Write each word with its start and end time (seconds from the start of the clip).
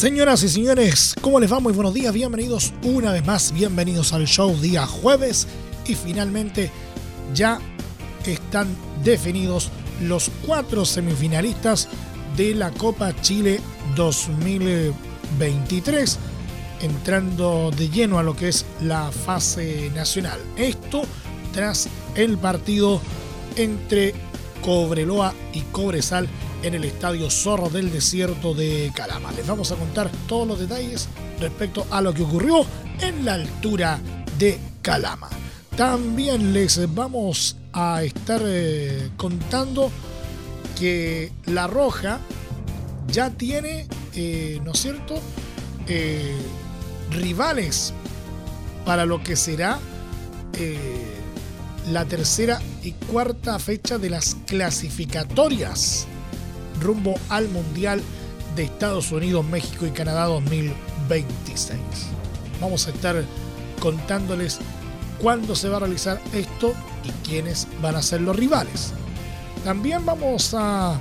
Señoras 0.00 0.42
y 0.42 0.48
señores, 0.48 1.14
¿cómo 1.20 1.38
les 1.40 1.52
va? 1.52 1.60
Muy 1.60 1.74
buenos 1.74 1.92
días, 1.92 2.14
bienvenidos 2.14 2.72
una 2.84 3.12
vez 3.12 3.22
más, 3.26 3.52
bienvenidos 3.52 4.14
al 4.14 4.26
show 4.26 4.58
día 4.58 4.86
jueves 4.86 5.46
y 5.86 5.94
finalmente 5.94 6.70
ya 7.34 7.60
están 8.24 8.68
definidos 9.04 9.70
los 10.00 10.30
cuatro 10.46 10.86
semifinalistas 10.86 11.86
de 12.34 12.54
la 12.54 12.70
Copa 12.70 13.14
Chile 13.20 13.60
2023, 13.94 16.18
entrando 16.80 17.70
de 17.70 17.90
lleno 17.90 18.18
a 18.18 18.22
lo 18.22 18.34
que 18.34 18.48
es 18.48 18.64
la 18.80 19.12
fase 19.12 19.90
nacional. 19.94 20.40
Esto 20.56 21.02
tras 21.52 21.90
el 22.14 22.38
partido 22.38 23.02
entre 23.54 24.14
Cobreloa 24.62 25.34
y 25.52 25.60
Cobresal 25.60 26.26
en 26.62 26.74
el 26.74 26.84
Estadio 26.84 27.30
Zorro 27.30 27.68
del 27.70 27.90
Desierto 27.90 28.54
de 28.54 28.92
Calama. 28.94 29.32
Les 29.32 29.46
vamos 29.46 29.72
a 29.72 29.76
contar 29.76 30.10
todos 30.28 30.46
los 30.46 30.58
detalles 30.58 31.08
respecto 31.38 31.86
a 31.90 32.00
lo 32.00 32.12
que 32.12 32.22
ocurrió 32.22 32.64
en 33.00 33.24
la 33.24 33.34
altura 33.34 33.98
de 34.38 34.58
Calama. 34.82 35.28
También 35.76 36.52
les 36.52 36.92
vamos 36.94 37.56
a 37.72 38.02
estar 38.02 38.42
eh, 38.44 39.10
contando 39.16 39.90
que 40.78 41.32
La 41.46 41.66
Roja 41.66 42.18
ya 43.08 43.30
tiene, 43.30 43.86
eh, 44.14 44.60
¿no 44.64 44.72
es 44.72 44.80
cierto?, 44.80 45.14
eh, 45.88 46.36
rivales 47.10 47.92
para 48.84 49.06
lo 49.06 49.22
que 49.22 49.36
será 49.36 49.78
la 51.90 52.04
tercera 52.04 52.60
y 52.82 52.92
cuarta 52.92 53.58
fecha 53.58 53.96
de 53.96 54.10
las 54.10 54.36
clasificatorias 54.46 56.06
rumbo 56.80 57.14
al 57.28 57.48
Mundial 57.48 58.02
de 58.56 58.64
Estados 58.64 59.12
Unidos, 59.12 59.44
México 59.44 59.86
y 59.86 59.90
Canadá 59.90 60.24
2026. 60.26 61.78
Vamos 62.60 62.86
a 62.86 62.90
estar 62.90 63.24
contándoles 63.80 64.58
cuándo 65.20 65.54
se 65.54 65.68
va 65.68 65.76
a 65.76 65.80
realizar 65.80 66.20
esto 66.32 66.74
y 67.04 67.10
quiénes 67.26 67.66
van 67.80 67.96
a 67.96 68.02
ser 68.02 68.20
los 68.20 68.36
rivales. 68.36 68.92
También 69.64 70.04
vamos 70.04 70.54
a, 70.58 70.98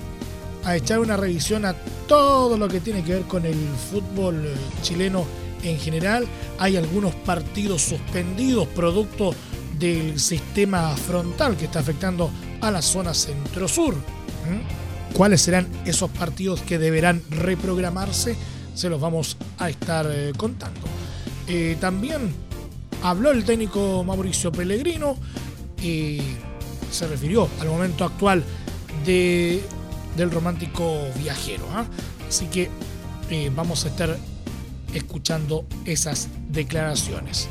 echar 0.73 0.99
una 0.99 1.17
revisión 1.17 1.65
a 1.65 1.73
todo 2.07 2.57
lo 2.57 2.67
que 2.67 2.81
tiene 2.81 3.03
que 3.03 3.13
ver 3.13 3.23
con 3.23 3.45
el 3.45 3.57
fútbol 3.91 4.45
eh, 4.45 4.55
chileno 4.81 5.25
en 5.63 5.77
general. 5.79 6.27
Hay 6.59 6.75
algunos 6.75 7.15
partidos 7.15 7.81
suspendidos 7.81 8.67
producto 8.67 9.33
del 9.77 10.19
sistema 10.19 10.95
frontal 10.95 11.55
que 11.55 11.65
está 11.65 11.79
afectando 11.79 12.29
a 12.61 12.71
la 12.71 12.81
zona 12.81 13.13
centro-sur. 13.13 13.95
¿Cuáles 15.13 15.41
serán 15.41 15.67
esos 15.85 16.09
partidos 16.11 16.61
que 16.61 16.77
deberán 16.77 17.21
reprogramarse? 17.29 18.35
Se 18.73 18.89
los 18.89 19.01
vamos 19.01 19.37
a 19.57 19.69
estar 19.69 20.07
eh, 20.09 20.31
contando. 20.37 20.81
Eh, 21.47 21.77
también 21.79 22.33
habló 23.03 23.31
el 23.31 23.43
técnico 23.43 24.03
Mauricio 24.03 24.51
Pellegrino 24.51 25.17
y 25.81 26.21
se 26.91 27.07
refirió 27.07 27.49
al 27.59 27.67
momento 27.67 28.05
actual 28.05 28.43
de, 29.05 29.61
del 30.15 30.31
romántico 30.31 31.07
viajero. 31.17 31.65
¿ah? 31.73 31.85
Así 32.27 32.45
que 32.45 32.69
eh, 33.29 33.51
vamos 33.53 33.85
a 33.85 33.89
estar 33.89 34.17
escuchando 34.93 35.65
esas 35.85 36.29
declaraciones 36.49 37.47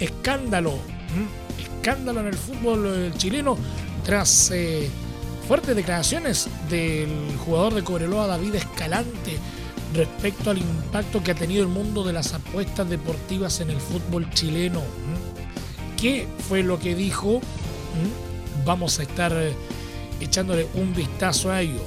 escándalo, 0.00 0.78
escándalo 1.58 2.20
en 2.20 2.26
el 2.28 2.34
fútbol 2.34 3.12
chileno 3.18 3.56
tras 4.04 4.50
fuertes 5.50 5.74
declaraciones 5.74 6.48
del 6.68 7.36
jugador 7.44 7.74
de 7.74 7.82
Cobreloa 7.82 8.28
David 8.28 8.54
Escalante 8.54 9.36
respecto 9.92 10.52
al 10.52 10.58
impacto 10.58 11.24
que 11.24 11.32
ha 11.32 11.34
tenido 11.34 11.62
el 11.64 11.68
mundo 11.68 12.04
de 12.04 12.12
las 12.12 12.34
apuestas 12.34 12.88
deportivas 12.88 13.58
en 13.58 13.70
el 13.70 13.80
fútbol 13.80 14.30
chileno. 14.30 14.80
¿Qué 16.00 16.28
fue 16.48 16.62
lo 16.62 16.78
que 16.78 16.94
dijo? 16.94 17.40
Vamos 18.64 19.00
a 19.00 19.02
estar 19.02 19.32
eh, 19.32 19.52
echándole 20.20 20.68
un 20.74 20.94
vistazo 20.94 21.50
a 21.50 21.62
ello. 21.62 21.82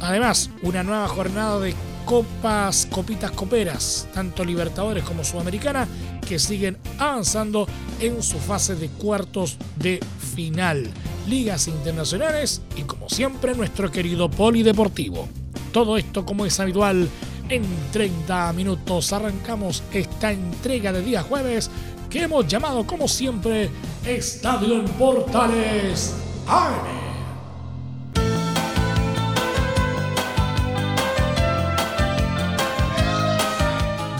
Además, 0.00 0.50
una 0.60 0.82
nueva 0.82 1.08
jornada 1.08 1.58
de 1.60 1.74
copas, 2.04 2.86
copitas 2.90 3.30
coperas, 3.30 4.06
tanto 4.12 4.44
Libertadores 4.44 5.02
como 5.02 5.24
Sudamericana, 5.24 5.88
que 6.28 6.38
siguen 6.38 6.76
avanzando 6.98 7.66
en 8.00 8.22
su 8.22 8.38
fase 8.38 8.74
de 8.74 8.88
cuartos 8.88 9.56
de 9.76 9.98
final. 10.34 10.92
Ligas 11.26 11.68
internacionales 11.68 12.62
y 12.76 12.82
como 12.82 13.08
siempre 13.08 13.54
nuestro 13.54 13.90
querido 13.90 14.30
polideportivo. 14.30 15.28
Todo 15.72 15.96
esto 15.96 16.26
como 16.26 16.44
es 16.44 16.58
habitual 16.60 17.08
en 17.48 17.62
30 17.92 18.52
minutos 18.54 19.12
arrancamos 19.12 19.82
esta 19.92 20.32
entrega 20.32 20.92
de 20.92 21.02
día 21.02 21.22
jueves 21.22 21.70
que 22.08 22.22
hemos 22.22 22.46
llamado 22.46 22.86
como 22.86 23.08
siempre 23.08 23.70
Estadio 24.04 24.80
en 24.80 24.84
Portales. 24.84 26.14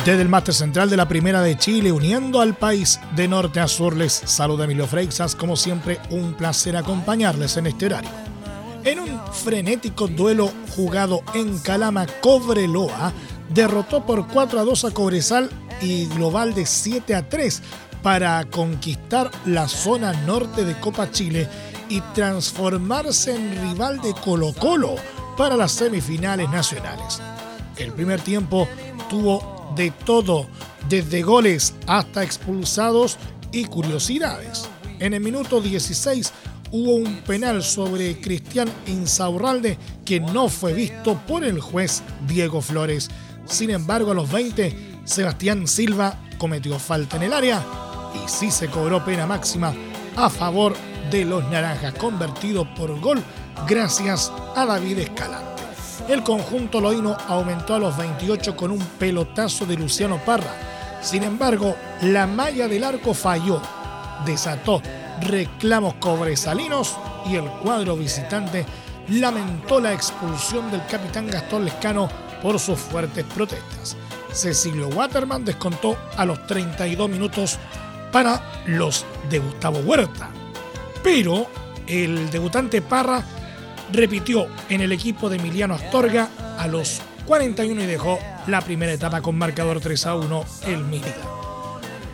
Desde 0.05 0.23
el 0.23 0.29
máster 0.29 0.53
central 0.53 0.91
de 0.91 0.97
la 0.97 1.07
Primera 1.07 1.43
de 1.43 1.57
Chile, 1.57 1.93
uniendo 1.93 2.41
al 2.41 2.55
país 2.55 2.99
de 3.15 3.29
norte 3.29 3.61
a 3.61 3.69
sur, 3.69 3.97
les 3.97 4.13
saluda 4.13 4.65
Emilio 4.65 4.89
Freixas. 4.89 5.37
Como 5.37 5.55
siempre, 5.55 6.01
un 6.11 6.35
placer 6.35 6.77
acompañarles 6.77 7.57
en 7.57 7.69
este 7.69 7.87
horario. 7.87 8.11
En 8.83 8.99
un 8.99 9.21
frenético 9.33 10.09
duelo 10.09 10.51
jugado 10.75 11.23
en 11.35 11.57
Calama, 11.61 12.09
Cobreloa 12.21 13.13
derrotó 13.55 14.05
por 14.05 14.27
4 14.27 14.59
a 14.59 14.65
2 14.65 14.87
a 14.87 14.91
Cobresal 14.91 15.49
y 15.81 16.07
global 16.07 16.53
de 16.53 16.67
7 16.67 17.15
a 17.15 17.29
3 17.29 17.63
para 18.03 18.45
conquistar 18.47 19.31
la 19.47 19.69
zona 19.69 20.13
norte 20.27 20.65
de 20.65 20.81
Copa 20.81 21.13
Chile 21.13 21.49
y 21.89 22.01
transformarse 22.13 23.37
en 23.37 23.53
rival 23.69 24.01
de 24.01 24.15
Colo 24.15 24.53
Colo 24.53 24.97
para 25.37 25.57
las 25.57 25.71
semifinales 25.71 26.51
nacionales. 26.51 27.23
El 27.77 27.93
primer 27.93 28.21
tiempo 28.21 28.67
tuvo 29.09 29.52
de 29.75 29.91
todo, 29.91 30.47
desde 30.89 31.23
goles 31.23 31.75
hasta 31.87 32.23
expulsados 32.23 33.19
y 33.53 33.65
curiosidades. 33.65 34.69
En 34.99 35.15
el 35.15 35.21
minuto 35.21 35.61
16 35.61 36.33
hubo 36.71 36.95
un 36.95 37.19
penal 37.19 37.63
sobre 37.63 38.21
Cristian 38.21 38.71
Insaurralde 38.87 39.79
que 40.05 40.21
no 40.21 40.49
fue 40.49 40.73
visto 40.73 41.19
por 41.27 41.45
el 41.45 41.61
juez 41.61 42.03
Diego 42.27 42.61
Flores. 42.61 43.11
Sin 43.47 43.71
embargo, 43.71 44.13
a 44.13 44.15
los 44.15 44.31
20, 44.31 45.01
Sebastián 45.05 45.67
Silva 45.67 46.19
cometió 46.39 46.79
falta 46.79 47.17
en 47.17 47.25
el 47.25 47.33
área 47.33 47.65
y 48.15 48.29
sí 48.29 48.51
se 48.51 48.69
cobró 48.69 49.05
pena 49.05 49.27
máxima 49.27 49.75
a 50.17 50.31
favor 50.31 50.75
de 51.11 51.25
los 51.25 51.45
naranjas, 51.51 51.95
convertido 51.95 52.73
por 52.75 52.99
gol 53.01 53.23
gracias 53.67 54.33
a 54.57 54.65
David 54.65 54.99
Escalante. 54.99 55.63
El 56.09 56.23
conjunto 56.23 56.81
loíno 56.81 57.17
aumentó 57.29 57.75
a 57.75 57.79
los 57.79 57.97
28 57.97 58.57
con 58.57 58.71
un 58.71 58.81
pelotazo 58.99 59.67
de 59.67 59.77
Luciano 59.77 60.19
Parra. 60.25 60.55
Sin 61.01 61.23
embargo, 61.23 61.77
la 62.03 62.27
malla 62.27 62.69
del 62.69 62.85
arco 62.85 63.15
falló, 63.15 63.61
desató 64.25 64.83
reclamos 65.21 65.95
cobresalinos 65.95 66.97
y 67.27 67.37
el 67.37 67.45
cuadro 67.45 67.97
visitante 67.97 68.65
lamentó 69.09 69.81
la 69.81 69.93
expulsión 69.93 70.71
del 70.71 70.85
capitán 70.87 71.29
Gastón 71.29 71.65
Lescano 71.65 72.09
por 72.43 72.59
sus 72.59 72.79
fuertes 72.79 73.25
protestas. 73.35 73.97
Cecilio 74.33 74.89
Waterman 74.89 75.45
descontó 75.45 75.97
a 76.17 76.25
los 76.25 76.47
32 76.47 77.09
minutos 77.09 77.59
para 78.11 78.43
los 78.67 79.05
de 79.31 79.39
Gustavo 79.39 79.79
Huerta. 79.81 80.31
Pero 81.03 81.47
el 81.87 82.31
debutante 82.31 82.81
Parra 82.81 83.23
repitió 83.93 84.47
en 84.69 84.81
el 84.81 84.93
equipo 84.93 85.29
de 85.29 85.37
Emiliano 85.37 85.75
Astorga 85.75 86.29
a 86.59 86.67
los 86.67 87.01
41 87.27 87.83
y 87.83 87.87
dejó 87.87 88.19
la 88.47 88.61
primera 88.61 88.93
etapa 88.93 89.21
con 89.21 89.37
marcador 89.37 89.81
3 89.81 90.07
a 90.07 90.15
1 90.17 90.45
el 90.67 90.85
militar. 90.85 91.43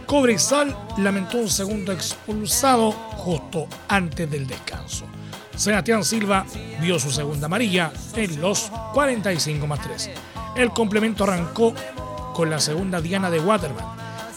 Cobresal 0.07 0.77
lamentó 0.99 1.39
un 1.39 1.51
segundo 1.51 1.93
expulsado 1.93 2.93
justo 2.93 3.67
antes 3.89 4.31
del 4.31 4.47
descanso. 4.47 5.05
Sebastián 5.55 6.05
Silva 6.05 6.47
vio 6.81 6.99
su 6.99 7.11
segunda 7.11 7.47
amarilla 7.47 7.93
en 8.15 8.41
los 8.41 8.71
45 8.95 9.67
más 9.67 9.83
3. 9.83 10.11
El 10.57 10.71
complemento 10.71 11.25
arrancó 11.25 11.75
con 12.33 12.49
la 12.49 12.61
segunda 12.61 13.01
Diana 13.01 13.31
de 13.31 13.41
Waterman, 13.41 13.85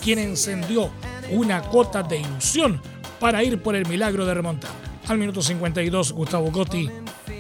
quien 0.04 0.20
encendió 0.20 0.90
una 1.32 1.62
cuota 1.62 2.04
de 2.04 2.20
ilusión 2.20 2.82
para 3.20 3.44
ir 3.44 3.62
por 3.62 3.76
el 3.76 3.86
milagro 3.88 4.26
de 4.26 4.34
remontar. 4.34 4.72
Al 5.08 5.18
minuto 5.18 5.42
52, 5.42 6.12
Gustavo 6.14 6.52
Gotti 6.52 6.90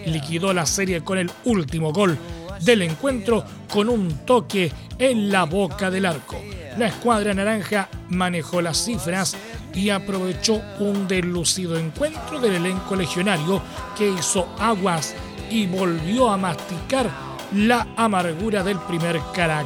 liquidó 0.05 0.53
la 0.53 0.65
serie 0.65 1.03
con 1.03 1.17
el 1.17 1.31
último 1.45 1.91
gol 1.91 2.17
del 2.61 2.83
encuentro 2.83 3.43
con 3.71 3.89
un 3.89 4.25
toque 4.25 4.71
en 4.97 5.31
la 5.31 5.45
boca 5.45 5.89
del 5.89 6.05
arco. 6.05 6.39
La 6.77 6.87
escuadra 6.87 7.33
naranja 7.33 7.89
manejó 8.09 8.61
las 8.61 8.77
cifras 8.77 9.35
y 9.73 9.89
aprovechó 9.89 10.61
un 10.79 11.07
deslucido 11.07 11.77
encuentro 11.77 12.39
del 12.39 12.55
elenco 12.55 12.95
legionario 12.95 13.61
que 13.97 14.09
hizo 14.09 14.47
aguas 14.59 15.15
y 15.49 15.67
volvió 15.67 16.29
a 16.29 16.37
masticar 16.37 17.09
la 17.53 17.87
amargura 17.97 18.63
del 18.63 18.79
primer 18.79 19.19
cara 19.33 19.65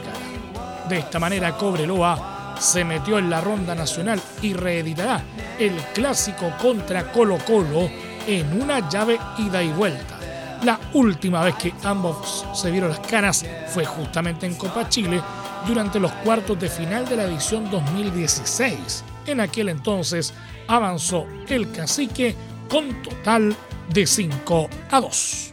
De 0.89 0.97
esta 0.97 1.19
manera 1.19 1.55
Cobreloa 1.55 2.55
se 2.59 2.83
metió 2.83 3.19
en 3.19 3.29
la 3.29 3.41
ronda 3.41 3.75
nacional 3.75 4.21
y 4.41 4.53
reeditará 4.53 5.23
el 5.59 5.75
clásico 5.93 6.51
contra 6.61 7.11
Colo 7.11 7.37
Colo 7.45 7.89
en 8.27 8.61
una 8.61 8.89
llave 8.89 9.19
ida 9.37 9.61
y 9.61 9.71
vuelta. 9.71 10.14
La 10.63 10.79
última 10.93 11.43
vez 11.43 11.55
que 11.55 11.73
ambos 11.83 12.45
se 12.53 12.71
vieron 12.71 12.89
las 12.89 12.99
caras 12.99 13.45
fue 13.67 13.85
justamente 13.85 14.45
en 14.45 14.55
Copa 14.55 14.89
Chile 14.89 15.21
durante 15.67 15.99
los 15.99 16.11
cuartos 16.11 16.59
de 16.59 16.69
final 16.69 17.07
de 17.07 17.17
la 17.17 17.23
edición 17.25 17.69
2016. 17.69 19.03
En 19.27 19.39
aquel 19.39 19.69
entonces 19.69 20.33
avanzó 20.67 21.25
el 21.47 21.71
cacique 21.71 22.35
con 22.69 23.01
total 23.01 23.55
de 23.89 24.07
5 24.07 24.69
a 24.91 25.01
2. 25.01 25.44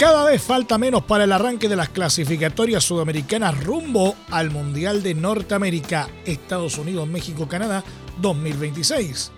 Cada 0.00 0.24
vez 0.24 0.40
falta 0.40 0.78
menos 0.78 1.02
para 1.02 1.24
el 1.24 1.32
arranque 1.32 1.68
de 1.68 1.76
las 1.76 1.90
clasificatorias 1.90 2.82
sudamericanas 2.82 3.62
rumbo 3.62 4.16
al 4.30 4.50
Mundial 4.50 5.02
de 5.02 5.14
Norteamérica, 5.14 6.08
Estados 6.24 6.78
Unidos, 6.78 7.06
México, 7.06 7.46
Canadá 7.46 7.84
2026. 8.16 9.30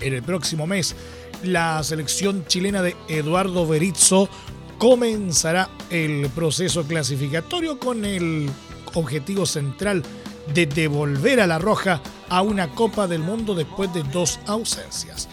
En 0.00 0.14
el 0.14 0.22
próximo 0.22 0.68
mes, 0.68 0.94
la 1.42 1.82
selección 1.82 2.46
chilena 2.46 2.80
de 2.80 2.94
Eduardo 3.08 3.66
Berizzo 3.66 4.28
comenzará 4.78 5.68
el 5.90 6.30
proceso 6.30 6.84
clasificatorio 6.84 7.80
con 7.80 8.04
el 8.04 8.48
objetivo 8.94 9.46
central 9.46 10.04
de 10.54 10.66
devolver 10.66 11.40
a 11.40 11.48
la 11.48 11.58
Roja 11.58 12.00
a 12.28 12.40
una 12.40 12.70
Copa 12.70 13.08
del 13.08 13.22
Mundo 13.22 13.56
después 13.56 13.92
de 13.92 14.04
dos 14.04 14.38
ausencias. 14.46 15.28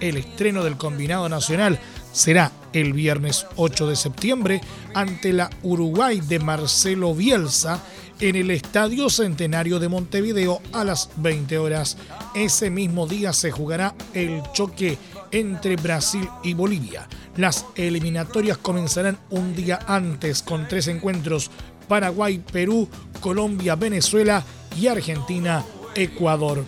El 0.00 0.16
estreno 0.16 0.64
del 0.64 0.78
combinado 0.78 1.28
nacional 1.28 1.78
será 2.10 2.50
el 2.74 2.92
viernes 2.92 3.46
8 3.56 3.86
de 3.86 3.96
septiembre 3.96 4.60
ante 4.92 5.32
la 5.32 5.48
Uruguay 5.62 6.20
de 6.20 6.38
Marcelo 6.40 7.14
Bielsa 7.14 7.82
en 8.20 8.36
el 8.36 8.50
Estadio 8.50 9.08
Centenario 9.08 9.78
de 9.78 9.88
Montevideo 9.88 10.60
a 10.72 10.84
las 10.84 11.10
20 11.16 11.56
horas. 11.58 11.96
Ese 12.34 12.70
mismo 12.70 13.06
día 13.06 13.32
se 13.32 13.50
jugará 13.50 13.94
el 14.12 14.42
choque 14.52 14.98
entre 15.30 15.76
Brasil 15.76 16.28
y 16.42 16.54
Bolivia. 16.54 17.08
Las 17.36 17.64
eliminatorias 17.74 18.58
comenzarán 18.58 19.18
un 19.30 19.54
día 19.54 19.80
antes 19.86 20.42
con 20.42 20.68
tres 20.68 20.88
encuentros 20.88 21.50
Paraguay, 21.88 22.38
Perú, 22.38 22.88
Colombia, 23.20 23.76
Venezuela 23.76 24.42
y 24.76 24.86
Argentina, 24.86 25.64
Ecuador. 25.94 26.64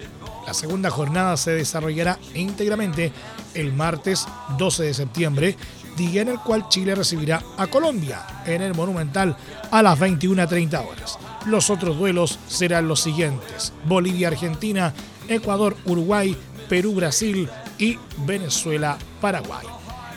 La 0.47 0.55
segunda 0.55 0.91
jornada 0.91 1.37
se 1.37 1.52
desarrollará 1.52 2.19
íntegramente 2.35 3.12
el 3.55 3.73
martes 3.73 4.26
12 4.59 4.85
de 4.85 4.94
septiembre, 4.94 5.56
día 5.97 6.23
en 6.23 6.29
el 6.29 6.39
cual 6.39 6.69
Chile 6.69 6.95
recibirá 6.95 7.43
a 7.57 7.67
Colombia 7.67 8.27
en 8.47 8.63
el 8.63 8.75
Monumental 8.75 9.37
a 9.71 9.83
las 9.83 9.99
21.30 9.99 10.87
horas. 10.87 11.19
Los 11.47 11.71
otros 11.71 11.99
duelos 11.99 12.39
serán 12.49 12.89
los 12.89 13.01
siguientes: 13.01 13.73
Bolivia-Argentina, 13.85 14.93
Ecuador-Uruguay, 15.29 16.37
Perú-Brasil 16.69 17.49
y 17.79 17.99
Venezuela-Paraguay. 18.19 19.67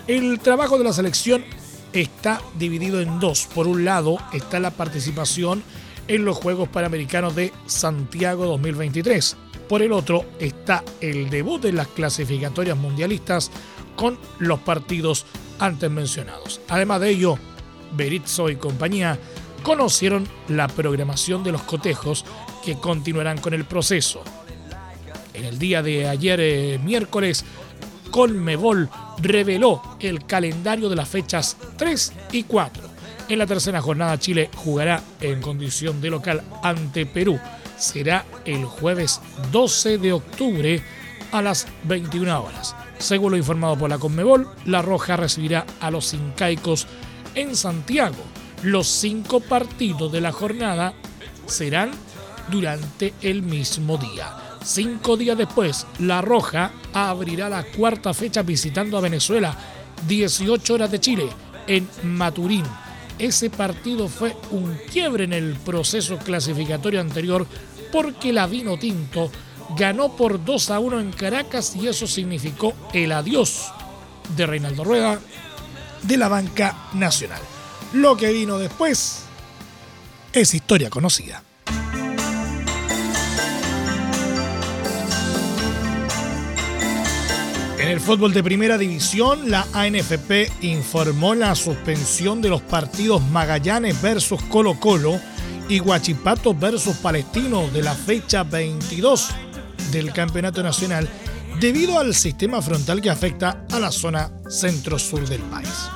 El 0.08 0.40
trabajo 0.40 0.78
de 0.78 0.84
la 0.84 0.94
selección 0.94 1.44
está 1.94 2.42
dividido 2.58 3.02
en 3.02 3.20
dos. 3.20 3.48
Por 3.54 3.68
un 3.68 3.86
lado 3.86 4.18
está 4.34 4.60
la 4.60 4.72
participación 4.72 5.64
en 6.08 6.26
los 6.26 6.38
Juegos 6.38 6.70
Panamericanos 6.70 7.36
de 7.36 7.54
Santiago 7.68 8.46
2023 8.46 9.38
por 9.70 9.84
el 9.84 9.92
otro 9.92 10.26
está 10.40 10.84
el 11.00 11.30
debut 11.30 11.62
de 11.62 11.72
las 11.72 11.88
clasificatorias 11.88 12.76
mundialistas 12.76 13.52
con 13.96 14.18
los 14.40 14.60
partidos 14.60 15.28
antes 15.60 15.90
mencionados. 15.90 16.62
Además 16.68 17.02
de 17.02 17.10
ello, 17.10 17.38
Berizzo 17.92 18.50
y 18.50 18.56
compañía 18.56 19.18
conocieron 19.64 20.28
la 20.48 20.68
programación 20.68 21.44
de 21.44 21.52
los 21.52 21.64
cotejos 21.64 22.26
que 22.64 22.80
continuarán 22.80 23.40
con 23.40 23.54
el 23.54 23.66
proceso. 23.66 24.22
En 25.34 25.46
el 25.46 25.60
día 25.60 25.82
de 25.82 26.08
ayer, 26.08 26.40
eh, 26.42 26.80
miércoles, 26.84 27.46
Conmebol 28.12 28.90
reveló 29.22 29.82
el 30.00 30.26
calendario 30.26 30.90
de 30.90 30.96
las 30.96 31.10
fechas 31.10 31.58
3 31.78 32.14
y 32.32 32.44
4. 32.44 32.84
En 33.30 33.40
la 33.40 33.46
tercera 33.46 33.82
jornada 33.82 34.18
Chile 34.18 34.50
jugará 34.56 35.04
en 35.22 35.42
condición 35.42 36.02
de 36.02 36.10
local 36.10 36.44
ante 36.64 37.06
Perú 37.06 37.40
será 37.80 38.26
el 38.46 38.66
jueves 38.66 39.22
12 39.52 39.98
de 39.98 40.14
octubre 40.14 40.84
a 41.32 41.42
las 41.42 41.68
21 41.84 42.44
horas. 42.44 42.76
Según 43.00 43.32
lo 43.32 43.38
informado 43.38 43.78
por 43.78 43.90
la 43.90 43.98
Conmebol, 43.98 44.48
La 44.66 44.82
Roja 44.82 45.16
recibirá 45.16 45.66
a 45.80 45.90
los 45.90 46.14
incaicos 46.14 46.86
en 47.34 47.56
Santiago. 47.56 48.24
Los 48.62 48.88
cinco 48.88 49.40
partidos 49.40 50.12
de 50.12 50.20
la 50.20 50.34
jornada 50.34 50.94
serán 51.46 51.92
durante 52.52 53.14
el 53.22 53.42
mismo 53.42 53.98
día. 53.98 54.36
Cinco 54.64 55.16
días 55.16 55.38
después, 55.38 55.88
La 56.00 56.22
Roja 56.22 56.74
abrirá 56.94 57.48
la 57.48 57.64
cuarta 57.64 58.14
fecha 58.14 58.42
visitando 58.42 58.98
a 58.98 59.02
Venezuela, 59.02 59.56
18 60.06 60.74
horas 60.74 60.92
de 60.92 61.00
Chile, 61.00 61.30
en 61.68 61.88
Maturín. 62.04 62.66
Ese 63.18 63.50
partido 63.50 64.10
fue 64.10 64.36
un 64.52 64.78
quiebre 64.92 65.24
en 65.24 65.34
el 65.34 65.54
proceso 65.56 66.18
clasificatorio 66.18 67.00
anterior 67.00 67.48
porque 67.94 68.34
la 68.34 68.46
Vino 68.48 68.78
Tinto 68.78 69.32
ganó 69.78 70.16
por 70.16 70.44
2 70.44 70.72
a 70.72 70.80
1 70.80 71.00
en 71.00 71.12
Caracas 71.12 71.76
y 71.76 71.88
eso 71.88 72.08
significó 72.08 72.74
el 72.94 73.12
adiós 73.12 73.72
de 74.36 74.46
Reinaldo 74.46 74.84
Rueda 74.84 75.20
de 76.04 76.18
la 76.18 76.28
banca 76.28 76.90
nacional. 76.94 77.42
Lo 77.94 78.16
que 78.16 78.32
vino 78.32 78.58
después 78.58 79.24
es 80.34 80.54
historia 80.54 80.90
conocida. 80.90 81.44
En 87.80 87.88
el 87.88 88.02
fútbol 88.02 88.34
de 88.34 88.44
primera 88.44 88.78
división, 88.78 89.50
la 89.50 89.66
ANFP 89.74 90.52
informó 90.62 91.34
la 91.34 91.56
suspensión 91.56 92.42
de 92.42 92.50
los 92.50 92.62
partidos 92.62 93.22
Magallanes 93.22 94.00
versus 94.02 94.42
Colo 94.44 94.80
Colo 94.80 95.20
y 95.70 95.80
Guachipato 95.80 96.54
versus 96.54 96.98
Palestino 96.98 97.68
de 97.70 97.82
la 97.82 97.96
fecha 97.96 98.44
22 98.44 99.30
del 99.92 100.14
Campeonato 100.14 100.64
Nacional 100.64 101.10
debido 101.60 102.00
al 102.00 102.16
sistema 102.16 102.62
frontal 102.62 103.02
que 103.02 103.10
afecta 103.10 103.66
a 103.72 103.80
la 103.80 103.92
zona 103.92 104.32
centro-sur 104.50 105.28
del 105.28 105.42
país. 105.42 105.90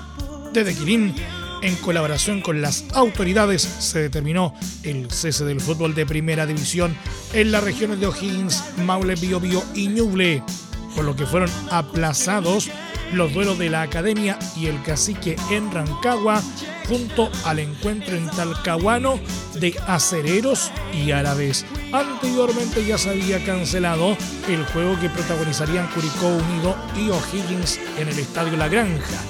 Desde 0.51 0.75
Quirín, 0.75 1.15
en 1.61 1.75
colaboración 1.77 2.41
con 2.41 2.61
las 2.61 2.85
autoridades, 2.93 3.61
se 3.61 4.01
determinó 4.01 4.53
el 4.83 5.09
cese 5.09 5.45
del 5.45 5.61
fútbol 5.61 5.95
de 5.95 6.05
primera 6.05 6.45
división 6.45 6.95
en 7.33 7.51
las 7.51 7.63
regiones 7.63 7.99
de 7.99 8.07
O'Higgins, 8.07 8.63
Maule, 8.85 9.15
Biobío 9.15 9.63
y 9.73 9.87
Ñuble, 9.87 10.43
por 10.95 11.05
lo 11.05 11.15
que 11.15 11.25
fueron 11.25 11.49
aplazados 11.71 12.69
los 13.13 13.33
duelos 13.33 13.57
de 13.57 13.69
la 13.69 13.83
Academia 13.83 14.37
y 14.55 14.67
el 14.67 14.81
Cacique 14.83 15.35
en 15.51 15.71
Rancagua 15.71 16.41
junto 16.87 17.29
al 17.45 17.59
encuentro 17.59 18.15
en 18.15 18.29
Talcahuano 18.29 19.19
de 19.55 19.75
acereros 19.87 20.71
y 20.93 21.11
árabes. 21.11 21.65
Anteriormente 21.91 22.85
ya 22.85 22.97
se 22.97 23.11
había 23.11 23.43
cancelado 23.45 24.17
el 24.47 24.65
juego 24.65 24.99
que 24.99 25.09
protagonizarían 25.09 25.87
Curicó 25.87 26.27
Unido 26.27 26.75
y 26.97 27.09
O'Higgins 27.09 27.79
en 27.97 28.09
el 28.09 28.19
Estadio 28.19 28.57
La 28.57 28.67
Granja. 28.67 29.21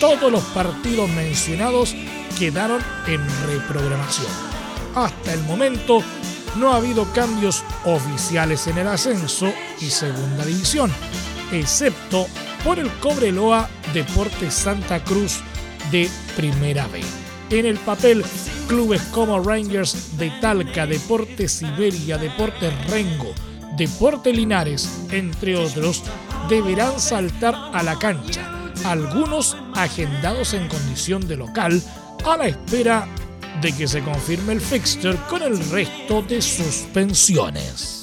Todos 0.00 0.32
los 0.32 0.42
partidos 0.44 1.08
mencionados 1.10 1.94
quedaron 2.38 2.80
en 3.06 3.20
reprogramación. 3.46 4.30
Hasta 4.94 5.32
el 5.32 5.42
momento 5.42 6.02
no 6.56 6.72
ha 6.72 6.76
habido 6.76 7.10
cambios 7.12 7.64
oficiales 7.84 8.66
en 8.66 8.78
el 8.78 8.88
ascenso 8.88 9.52
y 9.80 9.90
segunda 9.90 10.44
división, 10.44 10.92
excepto 11.50 12.26
por 12.64 12.78
el 12.78 12.88
Cobreloa 13.00 13.68
Deportes 13.92 14.54
Santa 14.54 15.02
Cruz 15.02 15.40
de 15.90 16.08
Primera 16.36 16.86
B. 16.88 17.00
en 17.50 17.66
el 17.66 17.76
papel, 17.78 18.24
clubes 18.68 19.02
como 19.12 19.40
Rangers 19.40 20.16
de 20.16 20.30
Talca, 20.40 20.86
Deportes 20.86 21.52
Siberia, 21.52 22.16
Deportes 22.18 22.72
Rengo, 22.88 23.34
Deporte 23.76 24.32
Linares, 24.32 25.06
entre 25.10 25.56
otros, 25.56 26.02
deberán 26.48 26.98
saltar 26.98 27.54
a 27.72 27.82
la 27.82 27.98
cancha, 27.98 28.70
algunos 28.84 29.56
agendados 29.74 30.54
en 30.54 30.68
condición 30.68 31.26
de 31.26 31.36
local, 31.36 31.82
a 32.24 32.36
la 32.36 32.46
espera 32.46 33.06
de 33.60 33.72
que 33.72 33.88
se 33.88 34.02
confirme 34.02 34.54
el 34.54 34.60
fixture 34.60 35.18
con 35.28 35.42
el 35.42 35.58
resto 35.70 36.22
de 36.22 36.40
suspensiones. 36.40 38.01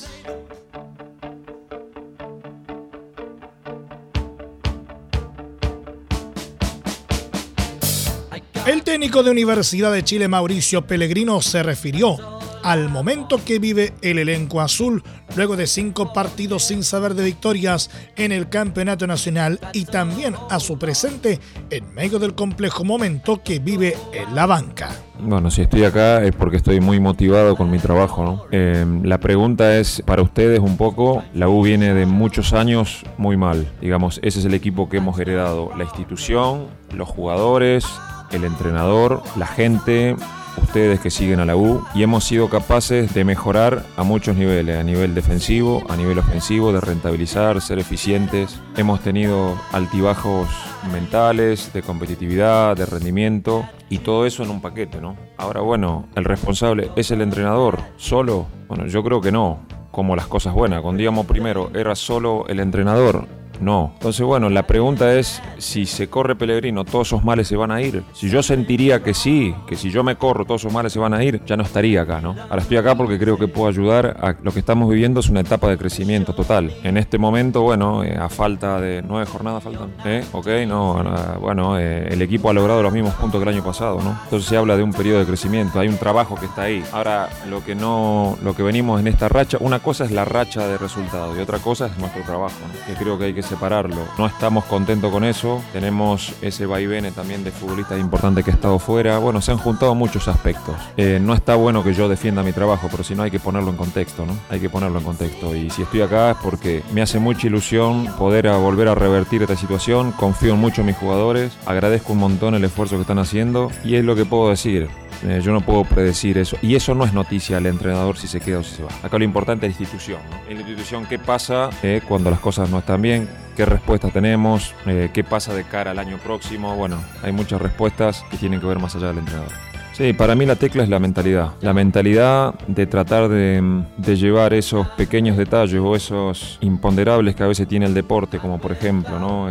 El 8.70 8.84
técnico 8.84 9.24
de 9.24 9.32
Universidad 9.32 9.92
de 9.92 10.04
Chile, 10.04 10.28
Mauricio 10.28 10.86
Pellegrino, 10.86 11.42
se 11.42 11.64
refirió 11.64 12.18
al 12.62 12.88
momento 12.88 13.44
que 13.44 13.58
vive 13.58 13.94
el 14.04 14.20
elenco 14.20 14.62
azul 14.62 15.02
luego 15.36 15.56
de 15.56 15.66
cinco 15.66 16.14
partidos 16.14 16.66
sin 16.66 16.84
saber 16.84 17.16
de 17.16 17.24
victorias 17.24 17.90
en 18.16 18.32
el 18.32 18.48
campeonato 18.48 19.08
nacional 19.08 19.60
y 19.74 19.86
también 19.86 20.36
a 20.52 20.60
su 20.60 20.78
presente 20.78 21.40
en 21.72 21.92
medio 21.96 22.20
del 22.20 22.36
complejo 22.36 22.84
momento 22.84 23.42
que 23.44 23.58
vive 23.58 23.98
en 24.14 24.36
la 24.36 24.46
banca. 24.46 24.92
Bueno, 25.20 25.50
si 25.50 25.64
estoy 25.64 25.84
acá 25.86 26.24
es 26.24 26.36
porque 26.36 26.58
estoy 26.58 26.80
muy 26.80 27.00
motivado 27.00 27.56
con 27.56 27.72
mi 27.72 27.80
trabajo. 27.80 28.46
Eh, 28.52 28.86
la 29.02 29.20
pregunta 29.20 29.80
es 29.80 30.04
para 30.06 30.22
ustedes 30.22 30.60
un 30.60 30.78
poco, 30.78 31.24
la 31.34 31.50
U 31.50 31.64
viene 31.64 31.96
de 31.96 32.06
muchos 32.06 32.54
años 32.54 33.04
muy 33.18 33.36
mal. 33.36 33.68
Digamos, 33.82 34.20
ese 34.22 34.38
es 34.38 34.46
el 34.46 34.54
equipo 34.54 34.90
que 34.90 34.98
hemos 34.98 35.20
heredado, 35.20 35.72
la 35.76 35.86
institución, 35.86 36.68
los 36.94 37.10
jugadores, 37.10 37.86
el 38.32 38.44
entrenador, 38.44 39.22
la 39.36 39.48
gente, 39.48 40.16
ustedes 40.62 41.00
que 41.00 41.10
siguen 41.10 41.40
a 41.40 41.46
la 41.46 41.56
U 41.56 41.84
y 41.94 42.04
hemos 42.04 42.24
sido 42.24 42.50
capaces 42.50 43.14
de 43.14 43.24
mejorar 43.24 43.86
a 43.98 44.04
muchos 44.04 44.36
niveles, 44.36 44.78
a 44.78 44.84
nivel 44.84 45.16
defensivo, 45.16 45.84
a 45.90 45.96
nivel 45.96 46.20
ofensivo, 46.20 46.72
de 46.72 46.82
rentabilizar, 46.82 47.62
ser 47.62 47.80
eficientes. 47.80 48.60
Hemos 48.78 49.02
tenido 49.02 49.60
altibajos 49.72 50.48
mentales, 50.92 51.74
de 51.74 51.82
competitividad, 51.82 52.76
de 52.76 52.86
rendimiento 52.86 53.66
y 53.90 54.00
todo 54.00 54.26
eso 54.26 54.44
en 54.44 54.52
un 54.52 54.62
paquete, 54.62 55.02
¿no? 55.02 55.18
Ahora, 55.38 55.62
bueno, 55.62 56.08
el 56.16 56.26
responsable 56.26 56.92
es 56.96 57.12
el 57.12 57.22
entrenador 57.22 57.80
solo. 57.98 58.48
Bueno, 58.68 58.88
yo 58.88 59.04
creo 59.04 59.22
que 59.22 59.32
no 59.32 59.60
como 59.92 60.16
las 60.16 60.28
cosas 60.28 60.54
buenas. 60.54 60.82
Cuando 60.82 61.00
digamos 61.00 61.26
primero, 61.26 61.72
era 61.74 61.96
solo 61.96 62.46
el 62.48 62.60
entrenador, 62.60 63.28
no. 63.60 63.92
Entonces, 63.96 64.26
bueno, 64.26 64.50
la 64.50 64.64
pregunta 64.64 65.14
es 65.16 65.42
si 65.58 65.86
se 65.86 66.10
corre 66.10 66.36
Pellegrino, 66.36 66.86
todos 66.86 67.08
esos 67.08 67.24
males 67.24 67.48
se 67.48 67.56
van 67.56 67.72
a 67.72 67.82
ir. 67.82 68.04
Si 68.14 68.30
yo 68.30 68.44
sentiría 68.44 69.02
que 69.04 69.14
sí, 69.14 69.54
que 69.68 69.76
si 69.76 69.90
yo 69.90 70.04
me 70.04 70.16
corro, 70.16 70.46
todos 70.46 70.62
esos 70.62 70.74
males 70.74 70.94
se 70.94 71.00
van 71.00 71.14
a 71.14 71.24
ir, 71.24 71.42
ya 71.46 71.58
no 71.58 71.64
estaría 71.64 72.02
acá, 72.02 72.22
¿no? 72.22 72.36
Ahora 72.50 72.62
estoy 72.62 72.78
acá 72.78 72.96
porque 72.96 73.20
creo 73.20 73.38
que 73.38 73.48
puedo 73.48 73.68
ayudar 73.68 74.18
a 74.22 74.36
lo 74.42 74.52
que 74.52 74.60
estamos 74.60 74.90
viviendo 74.90 75.20
es 75.20 75.30
una 75.30 75.42
etapa 75.42 75.70
de 75.70 75.78
crecimiento 75.78 76.34
total. 76.34 76.74
En 76.84 76.98
este 76.98 77.18
momento, 77.18 77.62
bueno, 77.62 78.04
eh, 78.04 78.18
a 78.18 78.30
falta 78.30 78.80
de 78.80 79.02
nueve 79.02 79.26
jornadas 79.26 79.64
faltan, 79.64 79.94
¿eh? 80.06 80.24
Ok, 80.32 80.48
no, 80.68 81.04
bueno, 81.40 81.78
eh, 81.78 82.08
el 82.10 82.22
equipo 82.22 82.50
ha 82.50 82.54
logrado 82.54 82.84
los 82.84 82.94
mismos 82.94 83.14
puntos 83.16 83.42
que 83.42 83.50
el 83.50 83.56
año 83.56 83.64
pasado, 83.64 84.02
¿no? 84.02 84.18
Entonces 84.24 84.48
se 84.48 84.58
habla 84.58 84.78
de 84.78 84.84
un 84.84 84.94
periodo 84.94 85.20
de 85.20 85.26
crecimiento, 85.26 85.80
hay 85.80 85.88
un 85.88 85.98
trabajo 85.98 86.36
que 86.36 86.46
está 86.46 86.64
ahí. 86.64 86.84
Ahora, 86.92 87.30
lo 87.50 87.64
que 87.64 87.76
no, 87.76 88.38
lo 88.44 88.56
que 88.56 88.64
venimos 88.64 89.00
en 89.00 89.08
esta 89.08 89.30
racha, 89.30 89.58
una 89.60 89.80
cosa 89.80 90.06
es 90.06 90.12
la 90.12 90.26
racha 90.26 90.68
de 90.68 90.78
resultados 90.78 91.38
y 91.38 91.42
otra 91.42 91.60
cosa 91.60 91.88
es 91.88 91.98
nuestro 91.98 92.24
trabajo, 92.24 92.56
¿no? 92.62 92.86
Que 92.86 92.94
creo 93.02 93.18
que 93.18 93.26
hay 93.26 93.34
que 93.34 93.44
separarlo. 93.50 94.08
No 94.18 94.28
estamos 94.28 94.64
contentos 94.66 95.12
con 95.12 95.24
eso. 95.24 95.62
Tenemos 95.74 96.34
ese 96.42 96.66
vaivene 96.66 97.12
también 97.12 97.44
de 97.44 97.52
futbolistas 97.52 98.00
importantes 98.00 98.46
que 98.46 98.52
ha 98.52 98.54
estado 98.54 98.80
fuera. 98.80 99.18
Bueno, 99.18 99.42
se 99.42 99.52
han 99.52 99.58
juntado 99.58 99.96
muchos 99.96 100.28
aspectos. 100.28 100.76
Eh, 100.96 101.20
no 101.22 101.34
está 101.34 101.56
bueno 101.56 101.84
que 101.84 101.94
yo 101.94 102.08
defienda 102.08 102.44
mi 102.44 102.54
trabajo, 102.54 102.88
pero 102.92 103.04
si 103.04 103.16
no 103.16 103.24
hay 103.24 103.32
que 103.32 103.40
ponerlo 103.40 103.72
en 103.72 103.78
contexto, 103.78 104.26
¿no? 104.26 104.38
Hay 104.50 104.60
que 104.60 104.70
ponerlo 104.70 105.00
en 105.00 105.06
contexto. 105.06 105.56
Y 105.56 105.70
si 105.70 105.82
estoy 105.82 106.02
acá 106.02 106.32
es 106.32 106.38
porque 106.38 106.84
me 106.94 107.02
hace 107.02 107.20
mucha 107.20 107.48
ilusión 107.48 108.06
poder 108.18 108.50
volver 108.50 108.88
a 108.88 108.96
revertir 108.96 109.42
esta 109.42 109.56
situación. 109.56 110.12
Confío 110.12 110.56
mucho 110.56 110.82
en 110.82 110.88
mis 110.88 110.98
jugadores. 110.98 111.58
Agradezco 111.66 112.14
un 112.14 112.20
montón 112.20 112.56
el 112.56 112.64
esfuerzo 112.64 112.96
que 112.96 113.02
están 113.02 113.20
haciendo. 113.20 113.72
Y 113.84 113.96
es 113.96 114.06
lo 114.06 114.16
que 114.16 114.26
puedo 114.26 114.50
decir. 114.50 114.88
Eh, 115.24 115.42
yo 115.44 115.52
no 115.52 115.62
puedo 115.62 115.84
predecir 115.84 116.38
eso. 116.38 116.58
Y 116.62 116.76
eso 116.76 116.96
no 116.96 117.04
es 117.06 117.14
noticia 117.14 117.58
al 117.58 117.66
entrenador 117.66 118.18
si 118.18 118.28
se 118.28 118.40
queda 118.40 118.60
o 118.60 118.64
si 118.64 118.76
se 118.76 118.84
va. 118.84 118.90
Acá 119.04 119.18
lo 119.18 119.24
importante 119.24 119.68
es 119.68 119.76
la 119.76 119.82
institución. 119.82 120.22
En 120.48 120.56
la 120.56 120.62
institución, 120.62 121.06
¿qué 121.06 121.20
pasa 121.20 121.70
eh, 121.84 122.02
cuando 122.08 122.30
las 122.30 122.40
cosas 122.40 122.70
no 122.70 122.80
están 122.80 123.02
bien? 123.02 123.28
¿Qué 123.56 123.66
respuestas 123.66 124.14
tenemos? 124.14 124.74
Eh, 124.86 125.10
¿Qué 125.14 125.24
pasa 125.24 125.54
de 125.54 125.66
cara 125.66 125.92
al 125.92 126.00
año 126.00 126.18
próximo? 126.18 126.76
Bueno, 126.76 126.98
hay 127.22 127.32
muchas 127.32 127.62
respuestas 127.62 128.24
que 128.32 128.38
tienen 128.38 128.62
que 128.62 128.66
ver 128.66 128.80
más 128.80 128.96
allá 128.96 129.08
del 129.08 129.20
entrenador. 129.20 129.69
Sí, 130.00 130.14
para 130.14 130.34
mí 130.34 130.46
la 130.46 130.56
tecla 130.56 130.82
es 130.84 130.88
la 130.88 130.98
mentalidad. 130.98 131.56
La 131.60 131.74
mentalidad 131.74 132.54
de 132.68 132.88
tratar 132.88 133.28
de, 133.28 133.84
llevar 134.16 134.54
esos 134.54 134.88
pequeños 134.92 135.36
detalles 135.36 135.82
o 135.82 135.94
esos 135.94 136.58
imponderables 136.62 137.36
que 137.36 137.44
a 137.44 137.48
veces 137.48 137.68
tiene 137.68 137.86
el 137.86 137.94
deporte, 137.94 138.40
como 138.40 138.60
por 138.60 138.72
ejemplo, 138.72 139.20
¿no? 139.20 139.50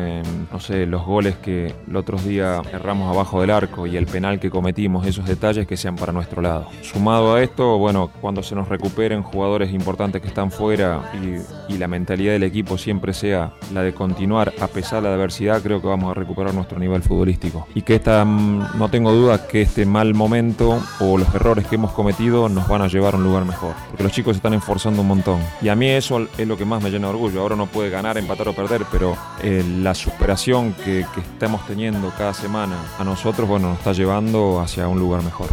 no 0.50 0.59
sé, 0.59 0.87
los 0.87 1.05
goles 1.05 1.37
que 1.37 1.75
el 1.87 1.97
otro 1.97 2.17
día 2.17 2.62
erramos 2.73 3.14
abajo 3.14 3.43
del 3.43 3.50
arco 3.50 3.87
y 3.87 3.99
el 3.99 4.07
penal 4.07 4.40
que 4.40 4.49
cometimos, 4.49 5.07
esos 5.07 5.26
detalles 5.26 5.67
que 5.67 5.76
sean 5.76 5.97
para 5.97 6.14
nuestro 6.14 6.40
lado. 6.40 6.69
Sumado 6.81 7.35
a 7.35 7.43
esto, 7.43 7.76
bueno, 7.76 8.11
cuando 8.19 8.43
se 8.43 8.55
nos 8.55 8.69
recuperen 8.69 9.23
jugadores 9.23 9.71
importantes 9.71 10.23
que 10.23 10.28
están 10.28 10.50
fuera 10.50 11.12
y, 11.12 11.75
y 11.75 11.76
la 11.76 11.88
mentalidad 11.88 12.33
del 12.33 12.45
equipo 12.45 12.78
siempre 12.78 13.12
sea 13.12 13.52
la 13.75 13.83
de 13.83 13.93
continuar 13.93 14.55
a 14.61 14.67
pesar 14.67 15.02
de 15.02 15.11
la 15.11 15.14
adversidad, 15.14 15.62
creo 15.62 15.83
que 15.83 15.88
vamos 15.88 16.11
a 16.11 16.14
recuperar 16.14 16.55
nuestro 16.55 16.78
nivel 16.78 17.02
futbolístico. 17.02 17.69
Y 17.75 17.83
que 17.83 17.97
esta, 17.97 18.25
mm, 18.25 18.78
no 18.78 18.88
tengo 18.88 19.12
duda 19.12 19.47
que 19.47 19.61
este 19.61 19.85
mal 19.85 20.14
momento 20.38 20.80
o 21.00 21.18
los 21.18 21.35
errores 21.35 21.66
que 21.66 21.75
hemos 21.75 21.90
cometido 21.92 22.49
nos 22.49 22.68
van 22.68 22.83
a 22.83 22.87
llevar 22.87 23.14
a 23.14 23.16
un 23.16 23.25
lugar 23.25 23.45
mejor. 23.45 23.75
Porque 23.88 24.04
los 24.04 24.12
chicos 24.12 24.35
se 24.35 24.38
están 24.38 24.54
esforzando 24.54 25.02
un 25.02 25.09
montón. 25.09 25.40
Y 25.61 25.68
a 25.68 25.75
mí 25.75 25.88
eso 25.88 26.26
es 26.37 26.47
lo 26.47 26.57
que 26.57 26.64
más 26.64 26.83
me 26.83 26.90
llena 26.90 27.09
de 27.09 27.14
orgullo. 27.14 27.40
Ahora 27.40 27.57
no 27.57 27.66
puede 27.66 27.90
ganar, 27.90 28.18
empatar 28.18 28.49
o 28.49 28.52
perder, 28.52 28.85
pero 28.90 29.16
eh, 29.42 29.64
la 29.83 29.95
superación 29.95 30.75
que, 30.75 31.04
que 31.14 31.21
estamos 31.21 31.66
teniendo 31.66 32.12
cada 32.16 32.35
semana 32.35 32.76
a 32.99 33.04
nosotros, 33.04 33.49
bueno, 33.49 33.71
nos 33.71 33.78
está 33.78 33.92
llevando 33.92 34.61
hacia 34.61 34.87
un 34.87 35.00
lugar 35.00 35.23
mejor. 35.23 35.49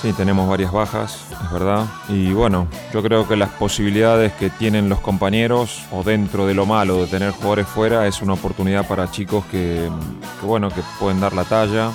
Sí, 0.00 0.12
tenemos 0.12 0.48
varias 0.48 0.72
bajas, 0.72 1.26
es 1.44 1.52
verdad. 1.52 1.86
Y 2.08 2.32
bueno, 2.32 2.68
yo 2.92 3.02
creo 3.02 3.26
que 3.26 3.34
las 3.34 3.48
posibilidades 3.50 4.32
que 4.34 4.50
tienen 4.50 4.88
los 4.88 5.00
compañeros, 5.00 5.82
o 5.90 6.02
dentro 6.02 6.46
de 6.46 6.54
lo 6.54 6.66
malo 6.66 7.00
de 7.00 7.06
tener 7.06 7.30
jugadores 7.32 7.66
fuera, 7.66 8.06
es 8.06 8.20
una 8.20 8.34
oportunidad 8.34 8.86
para 8.86 9.10
chicos 9.10 9.44
que, 9.46 9.88
que 10.40 10.46
bueno, 10.46 10.68
que 10.68 10.82
pueden 11.00 11.20
dar 11.20 11.32
la 11.32 11.44
talla, 11.44 11.92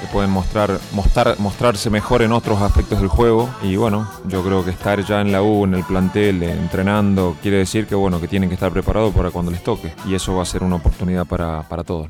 que 0.00 0.06
pueden 0.06 0.30
mostrar, 0.30 0.80
mostrar, 0.92 1.38
mostrarse 1.38 1.90
mejor 1.90 2.22
en 2.22 2.32
otros 2.32 2.60
aspectos 2.62 3.00
del 3.00 3.08
juego. 3.08 3.48
Y 3.62 3.76
bueno, 3.76 4.10
yo 4.26 4.42
creo 4.42 4.64
que 4.64 4.70
estar 4.70 5.04
ya 5.04 5.20
en 5.20 5.30
la 5.30 5.42
U, 5.42 5.64
en 5.64 5.74
el 5.74 5.84
plantel, 5.84 6.42
entrenando, 6.42 7.36
quiere 7.42 7.58
decir 7.58 7.86
que 7.86 7.94
bueno, 7.94 8.20
que 8.20 8.28
tienen 8.28 8.48
que 8.48 8.54
estar 8.54 8.72
preparados 8.72 9.14
para 9.14 9.30
cuando 9.30 9.50
les 9.50 9.62
toque. 9.62 9.92
Y 10.06 10.14
eso 10.14 10.34
va 10.34 10.42
a 10.42 10.46
ser 10.46 10.62
una 10.62 10.76
oportunidad 10.76 11.26
para, 11.26 11.62
para 11.68 11.84
todos. 11.84 12.08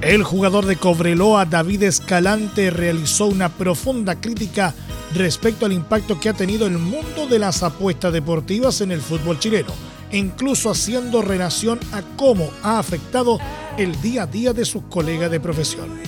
El 0.00 0.24
jugador 0.24 0.66
de 0.66 0.76
Cobreloa, 0.76 1.44
David 1.44 1.84
Escalante, 1.84 2.70
realizó 2.70 3.26
una 3.26 3.50
profunda 3.50 4.16
crítica 4.16 4.74
respecto 5.14 5.66
al 5.66 5.72
impacto 5.72 6.18
que 6.18 6.30
ha 6.30 6.32
tenido 6.32 6.66
el 6.66 6.78
mundo 6.78 7.26
de 7.28 7.38
las 7.38 7.62
apuestas 7.62 8.12
deportivas 8.12 8.80
en 8.80 8.92
el 8.92 9.00
fútbol 9.00 9.38
chileno 9.38 9.72
incluso 10.12 10.70
haciendo 10.70 11.22
relación 11.22 11.78
a 11.92 12.02
cómo 12.16 12.50
ha 12.62 12.78
afectado 12.78 13.38
el 13.80 13.98
día 14.02 14.24
a 14.24 14.26
día 14.26 14.52
de 14.52 14.66
sus 14.66 14.82
colegas 14.90 15.30
de 15.30 15.40
profesión. 15.40 15.98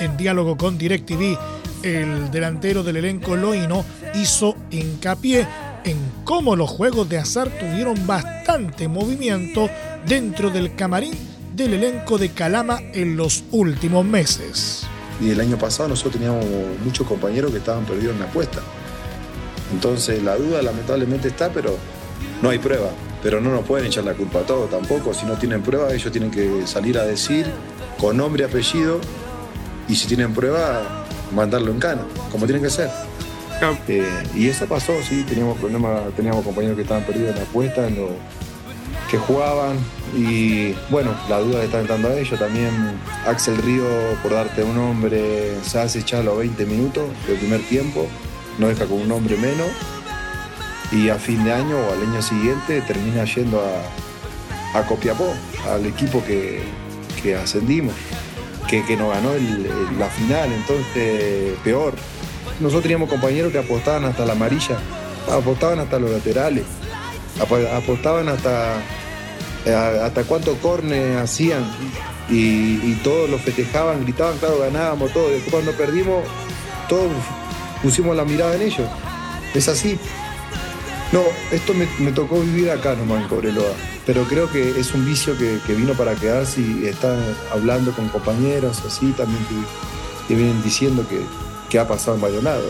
En 0.00 0.16
diálogo 0.16 0.56
con 0.56 0.78
DirecTV, 0.78 1.36
el 1.82 2.30
delantero 2.30 2.82
del 2.82 2.96
elenco 2.96 3.36
Loino 3.36 3.84
hizo 4.14 4.56
hincapié 4.70 5.46
en 5.84 5.98
cómo 6.24 6.56
los 6.56 6.70
juegos 6.70 7.06
de 7.10 7.18
azar 7.18 7.50
tuvieron 7.50 8.06
bastante 8.06 8.88
movimiento 8.88 9.68
dentro 10.06 10.48
del 10.48 10.74
camarín 10.74 11.12
del 11.54 11.74
elenco 11.74 12.16
de 12.16 12.30
Calama 12.30 12.80
en 12.94 13.18
los 13.18 13.44
últimos 13.50 14.06
meses. 14.06 14.86
Y 15.20 15.28
el 15.28 15.40
año 15.40 15.58
pasado 15.58 15.90
nosotros 15.90 16.14
teníamos 16.14 16.46
muchos 16.82 17.06
compañeros 17.06 17.50
que 17.50 17.58
estaban 17.58 17.84
perdidos 17.84 18.14
en 18.14 18.20
la 18.20 18.26
apuesta. 18.26 18.60
Entonces 19.74 20.22
la 20.22 20.34
duda 20.36 20.62
lamentablemente 20.62 21.28
está, 21.28 21.50
pero 21.50 21.76
no 22.40 22.48
hay 22.48 22.58
prueba 22.58 22.88
pero 23.22 23.40
no 23.40 23.50
nos 23.50 23.64
pueden 23.64 23.86
echar 23.86 24.04
la 24.04 24.14
culpa 24.14 24.40
a 24.40 24.42
todos 24.42 24.70
tampoco. 24.70 25.12
Si 25.14 25.26
no 25.26 25.34
tienen 25.34 25.62
prueba, 25.62 25.92
ellos 25.92 26.10
tienen 26.12 26.30
que 26.30 26.66
salir 26.66 26.98
a 26.98 27.04
decir 27.04 27.46
con 27.98 28.16
nombre 28.16 28.44
y 28.44 28.46
apellido, 28.46 29.00
y 29.88 29.96
si 29.96 30.06
tienen 30.06 30.32
prueba, 30.32 31.04
mandarlo 31.34 31.72
en 31.72 31.80
cana, 31.80 32.02
como 32.30 32.46
tienen 32.46 32.62
que 32.62 32.70
ser. 32.70 32.90
Eh, 33.88 34.04
y 34.36 34.46
eso 34.46 34.66
pasó, 34.66 34.92
sí, 35.02 35.24
teníamos 35.24 35.58
problemas, 35.58 36.14
teníamos 36.14 36.44
compañeros 36.44 36.76
que 36.76 36.82
estaban 36.82 37.02
perdidos 37.02 37.30
en 37.30 37.36
la 37.36 37.42
apuesta, 37.42 37.88
en 37.88 37.96
lo 37.96 38.10
que 39.10 39.18
jugaban, 39.18 39.78
y 40.16 40.74
bueno, 40.90 41.12
la 41.28 41.40
duda 41.40 41.64
está 41.64 41.80
entrando 41.80 42.08
a 42.08 42.14
ellos. 42.14 42.38
También 42.38 42.70
Axel 43.26 43.56
Río, 43.56 43.84
por 44.22 44.32
darte 44.32 44.62
un 44.62 44.76
nombre, 44.76 45.54
se 45.62 45.80
hace 45.80 46.00
echar 46.00 46.24
los 46.24 46.38
20 46.38 46.66
minutos 46.66 47.04
del 47.26 47.36
primer 47.38 47.62
tiempo, 47.62 48.06
no 48.58 48.68
deja 48.68 48.86
con 48.86 49.00
un 49.00 49.10
hombre 49.10 49.36
menos 49.36 49.68
y 50.92 51.08
a 51.08 51.16
fin 51.16 51.44
de 51.44 51.52
año 51.52 51.76
o 51.76 51.92
al 51.92 52.02
año 52.02 52.22
siguiente 52.22 52.80
termina 52.82 53.24
yendo 53.24 53.60
a, 53.60 54.78
a 54.78 54.86
Copiapó, 54.86 55.32
al 55.68 55.86
equipo 55.86 56.22
que, 56.24 56.62
ascendimos. 57.36 57.94
que, 58.68 58.84
que 58.84 58.96
nos 58.96 59.12
ganó 59.12 59.30
la 59.98 60.08
final, 60.08 60.52
entonces 60.52 61.58
peor. 61.64 61.94
Nosotros 62.60 62.82
teníamos 62.82 63.08
compañeros 63.08 63.52
que 63.52 63.58
apostaban 63.58 64.04
hasta 64.04 64.24
la 64.26 64.32
amarilla, 64.32 64.78
apostaban 65.30 65.78
hasta 65.78 65.98
los 65.98 66.10
laterales, 66.10 66.64
apostaban 67.40 68.28
hasta, 68.28 68.76
eh, 69.64 69.74
hasta 69.74 70.24
cuántos 70.24 70.58
cornes 70.58 71.16
hacían 71.16 71.64
y, 72.30 72.94
todos 73.04 73.30
lo 73.30 73.38
festejaban, 73.38 74.02
gritaban, 74.02 74.38
claro, 74.38 74.58
ganábamos 74.58 75.12
todo. 75.12 75.28
Después 75.28 75.50
cuando 75.50 75.72
perdimos, 75.72 76.24
todos 76.88 77.10
pusimos 77.82 78.16
la 78.16 78.24
mirada 78.24 78.54
en 78.56 78.62
ellos. 78.62 78.88
Es 79.54 79.68
así. 79.68 79.98
No, 81.10 81.22
esto 81.50 81.72
me, 81.72 82.12
tocó 82.12 82.40
vivir 82.40 82.70
acá 82.70 82.94
nomás 82.94 83.22
en 83.22 83.28
Cobreloa, 83.28 83.72
pero 84.04 84.24
creo 84.24 84.50
que 84.50 84.78
es 84.78 84.92
un 84.92 85.06
vicio 85.06 85.34
que, 85.38 85.74
vino 85.74 85.94
para 85.94 86.14
quedarse 86.14 86.60
y 86.60 86.86
está 86.86 87.16
hablando 87.50 87.92
con 87.92 88.08
compañeros 88.08 88.82
así 88.86 89.12
también 89.12 89.40
que, 90.26 90.34
vienen 90.34 90.62
diciendo 90.62 91.06
que, 91.08 91.78
ha 91.78 91.88
pasado 91.88 92.16
en 92.16 92.20
varios 92.20 92.44
lados, 92.44 92.64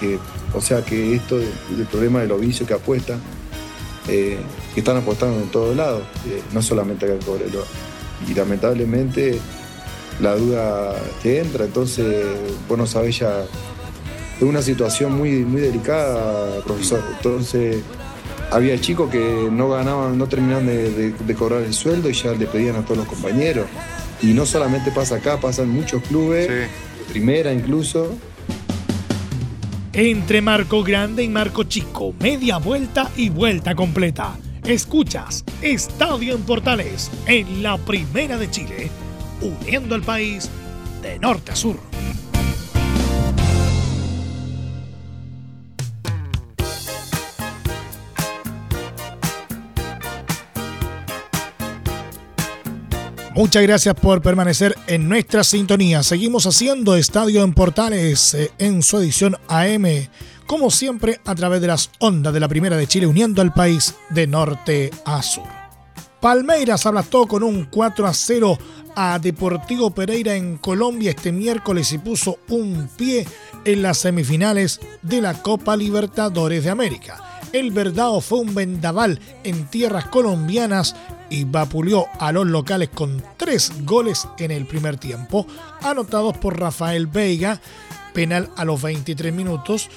que, 0.00 0.18
o 0.54 0.60
sea 0.62 0.82
que 0.82 1.14
esto 1.14 1.36
del 1.36 1.86
problema 1.90 2.20
de 2.20 2.28
los 2.28 2.40
vicios 2.40 2.66
que 2.66 2.72
apuestan, 2.72 3.20
eh, 4.08 4.38
que 4.72 4.80
están 4.80 4.96
apostando 4.96 5.38
en 5.38 5.50
todos 5.50 5.76
lados, 5.76 6.02
eh, 6.26 6.40
no 6.52 6.62
solamente 6.62 7.04
acá 7.04 7.14
en 7.14 7.20
Cobreloa. 7.20 7.64
Y 8.26 8.32
lamentablemente 8.32 9.38
la 10.18 10.34
duda 10.34 10.94
te 11.22 11.40
entra, 11.40 11.66
entonces 11.66 12.24
vos 12.68 12.78
no 12.78 12.86
sabés 12.86 13.18
ya 13.18 13.44
es 14.42 14.48
una 14.48 14.62
situación 14.62 15.16
muy, 15.16 15.44
muy 15.44 15.60
delicada, 15.60 16.60
profesor. 16.64 17.00
Entonces, 17.16 17.80
había 18.50 18.76
chicos 18.80 19.08
que 19.08 19.48
no 19.50 19.68
ganaban, 19.68 20.18
no 20.18 20.26
terminaban 20.26 20.66
de, 20.66 21.34
cobrar 21.38 21.62
el 21.62 21.72
sueldo 21.72 22.10
y 22.10 22.12
ya 22.12 22.32
le 22.32 22.46
pedían 22.46 22.74
a 22.74 22.82
todos 22.82 22.98
los 22.98 23.06
compañeros. 23.06 23.66
Y 24.20 24.32
no 24.32 24.44
solamente 24.44 24.90
pasa 24.90 25.16
acá, 25.16 25.38
pasa 25.38 25.62
en 25.62 25.70
muchos 25.70 26.02
clubes, 26.02 26.68
primera 27.08 27.52
incluso. 27.52 28.16
Entre 29.92 30.40
Marco 30.40 30.82
Grande 30.82 31.22
y 31.22 31.28
Marco 31.28 31.62
Chico, 31.64 32.12
media 32.18 32.58
vuelta 32.58 33.10
y 33.16 33.28
vuelta 33.28 33.76
completa. 33.76 34.36
Escuchas 34.64 35.44
Estadio 35.60 36.34
en 36.34 36.42
Portales 36.42 37.10
en 37.26 37.62
la 37.62 37.78
Primera 37.78 38.38
de 38.38 38.50
Chile, 38.50 38.90
uniendo 39.40 39.94
al 39.94 40.02
país 40.02 40.50
de 41.00 41.18
norte 41.20 41.52
a 41.52 41.56
sur. 41.56 41.76
Muchas 53.34 53.62
gracias 53.62 53.94
por 53.94 54.20
permanecer 54.20 54.76
en 54.86 55.08
nuestra 55.08 55.42
sintonía. 55.42 56.02
Seguimos 56.02 56.46
haciendo 56.46 56.96
Estadio 56.96 57.42
en 57.42 57.54
Portales 57.54 58.34
eh, 58.34 58.50
en 58.58 58.82
su 58.82 58.98
edición 58.98 59.38
AM, 59.48 59.86
como 60.46 60.70
siempre 60.70 61.18
a 61.24 61.34
través 61.34 61.62
de 61.62 61.68
las 61.68 61.90
ondas 61.98 62.34
de 62.34 62.40
la 62.40 62.48
Primera 62.48 62.76
de 62.76 62.86
Chile, 62.86 63.06
uniendo 63.06 63.40
al 63.40 63.54
país 63.54 63.94
de 64.10 64.26
norte 64.26 64.90
a 65.06 65.22
sur. 65.22 65.46
Palmeiras 66.20 66.84
aplastó 66.84 67.26
con 67.26 67.42
un 67.42 67.64
4 67.64 68.06
a 68.06 68.12
0 68.12 68.58
a 68.94 69.18
Deportivo 69.18 69.90
Pereira 69.90 70.34
en 70.34 70.58
Colombia 70.58 71.12
este 71.12 71.32
miércoles 71.32 71.90
y 71.92 71.98
puso 71.98 72.38
un 72.50 72.90
pie 72.98 73.26
en 73.64 73.80
las 73.80 73.96
semifinales 73.96 74.78
de 75.00 75.22
la 75.22 75.40
Copa 75.40 75.74
Libertadores 75.74 76.64
de 76.64 76.70
América. 76.70 77.31
El 77.52 77.70
Verdado 77.70 78.20
fue 78.22 78.40
un 78.40 78.54
vendaval 78.54 79.20
en 79.44 79.66
tierras 79.66 80.06
colombianas 80.06 80.96
y 81.28 81.44
vapuleó 81.44 82.06
a 82.18 82.32
los 82.32 82.46
locales 82.46 82.88
con 82.88 83.22
tres 83.36 83.72
goles 83.84 84.26
en 84.38 84.50
el 84.50 84.64
primer 84.66 84.96
tiempo, 84.96 85.46
anotados 85.82 86.36
por 86.38 86.58
Rafael 86.58 87.06
Veiga, 87.06 87.60
penal 88.14 88.50
a 88.56 88.64
los 88.64 88.80
23 88.80 89.34
minutos, 89.34 89.90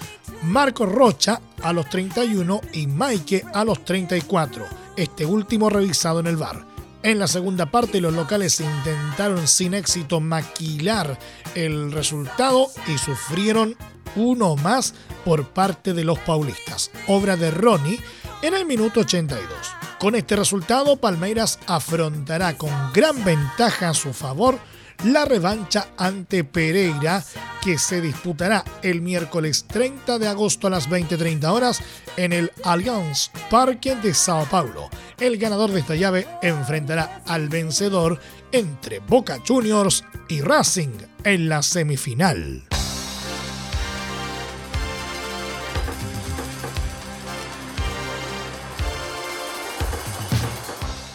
Marco 0.44 0.86
Rocha 0.86 1.40
a 1.64 1.72
los 1.72 1.90
31 1.90 2.60
y 2.74 2.88
Maike 2.88 3.46
a 3.54 3.64
los 3.64 3.86
34, 3.86 4.66
este 4.98 5.26
último 5.26 5.70
revisado 5.70 6.20
en 6.20 6.28
el 6.28 6.36
bar. 6.36 6.75
En 7.06 7.20
la 7.20 7.28
segunda 7.28 7.68
parte 7.68 8.02
los 8.02 8.16
locales 8.16 8.60
intentaron 8.60 9.48
sin 9.48 9.76
éxito 9.76 10.22
maquilar 10.22 11.20
el 11.54 11.92
resultado 11.92 12.68
y 12.88 12.98
sufrieron 12.98 13.78
uno 14.16 14.56
más 14.56 14.96
por 15.24 15.50
parte 15.50 15.94
de 15.94 16.04
los 16.04 16.18
paulistas, 16.18 16.90
obra 17.08 17.38
de 17.38 17.52
Ronnie 17.52 18.00
en 18.42 18.56
el 18.56 18.66
minuto 18.66 19.02
82. 19.02 19.48
Con 20.00 20.16
este 20.16 20.36
resultado, 20.36 20.98
Palmeiras 20.98 21.60
afrontará 21.68 22.58
con 22.58 22.72
gran 22.92 23.24
ventaja 23.24 23.90
a 23.90 23.94
su 23.94 24.12
favor 24.12 24.58
la 25.04 25.26
revancha 25.26 25.90
ante 25.98 26.44
Pereira 26.44 27.24
que 27.62 27.78
se 27.78 28.02
disputará 28.02 28.64
el 28.82 29.02
miércoles 29.02 29.66
30 29.68 30.20
de 30.20 30.28
agosto 30.28 30.68
a 30.68 30.70
las 30.70 30.90
20:30 30.90 31.52
horas 31.52 31.82
en 32.18 32.34
el 32.34 32.52
Allianz 32.64 33.32
Parque 33.50 33.96
de 33.96 34.14
Sao 34.14 34.46
Paulo. 34.46 34.90
El 35.20 35.38
ganador 35.38 35.72
de 35.72 35.80
esta 35.80 35.96
llave 35.96 36.28
enfrentará 36.42 37.24
al 37.28 37.50
vencedor 37.50 38.20
entre 38.52 39.00
Boca 39.00 39.40
Juniors 39.46 40.04
y 40.28 40.42
Racing 40.42 40.94
en 41.24 41.50
la 41.50 41.62
semifinal. 41.62 42.64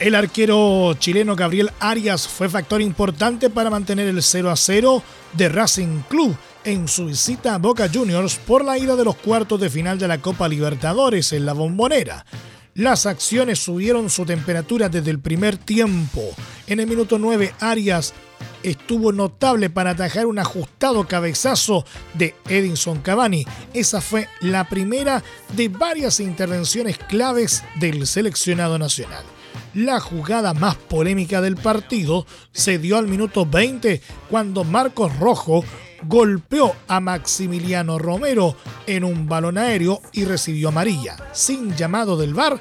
El 0.01 0.15
arquero 0.15 0.95
chileno 0.99 1.37
Gabriel 1.37 1.71
Arias 1.79 2.27
fue 2.27 2.49
factor 2.49 2.81
importante 2.81 3.51
para 3.51 3.69
mantener 3.69 4.09
el 4.09 4.23
0 4.23 4.51
a 4.51 4.57
0 4.57 5.03
de 5.35 5.49
Racing 5.51 6.01
Club 6.09 6.35
en 6.65 6.89
su 6.89 7.05
visita 7.05 7.55
a 7.55 7.59
Boca 7.59 7.87
Juniors 7.93 8.37
por 8.37 8.65
la 8.65 8.79
ida 8.79 8.97
de 8.97 9.05
los 9.05 9.17
cuartos 9.17 9.61
de 9.61 9.69
final 9.69 9.99
de 9.99 10.09
la 10.09 10.17
Copa 10.23 10.49
Libertadores 10.49 11.35
en 11.35 11.45
la 11.45 11.53
Bombonera. 11.53 12.25
Las 12.73 13.05
acciones 13.05 13.59
subieron 13.59 14.09
su 14.09 14.25
temperatura 14.25 14.89
desde 14.89 15.11
el 15.11 15.19
primer 15.19 15.59
tiempo. 15.59 16.23
En 16.67 16.81
el 16.81 16.87
minuto 16.87 17.19
9, 17.19 17.53
Arias 17.61 18.15
estuvo 18.63 19.13
notable 19.13 19.69
para 19.69 19.91
atajar 19.91 20.25
un 20.25 20.39
ajustado 20.39 21.07
cabezazo 21.07 21.85
de 22.15 22.35
Edinson 22.49 23.03
Cavani. 23.03 23.45
Esa 23.75 24.01
fue 24.01 24.29
la 24.41 24.67
primera 24.67 25.23
de 25.55 25.69
varias 25.69 26.21
intervenciones 26.21 26.97
claves 26.97 27.63
del 27.79 28.07
seleccionado 28.07 28.79
nacional. 28.79 29.25
La 29.75 30.01
jugada 30.01 30.53
más 30.53 30.77
polémica 30.77 31.41
del 31.41 31.57
partido 31.57 32.27
se 32.53 32.79
dio 32.79 32.97
al 32.97 33.07
minuto 33.07 33.47
20 33.47 34.01
cuando 34.29 34.65
Marcos 34.65 35.17
Rojo 35.19 35.65
golpeó 36.03 36.75
a 36.89 36.99
Maximiliano 36.99 37.99
Romero 37.99 38.57
en 38.87 39.05
un 39.05 39.29
balón 39.29 39.59
aéreo 39.59 40.01
y 40.13 40.25
recibió 40.25 40.69
amarilla, 40.69 41.17
sin 41.33 41.77
llamado 41.77 42.17
del 42.17 42.35
VAR, 42.35 42.61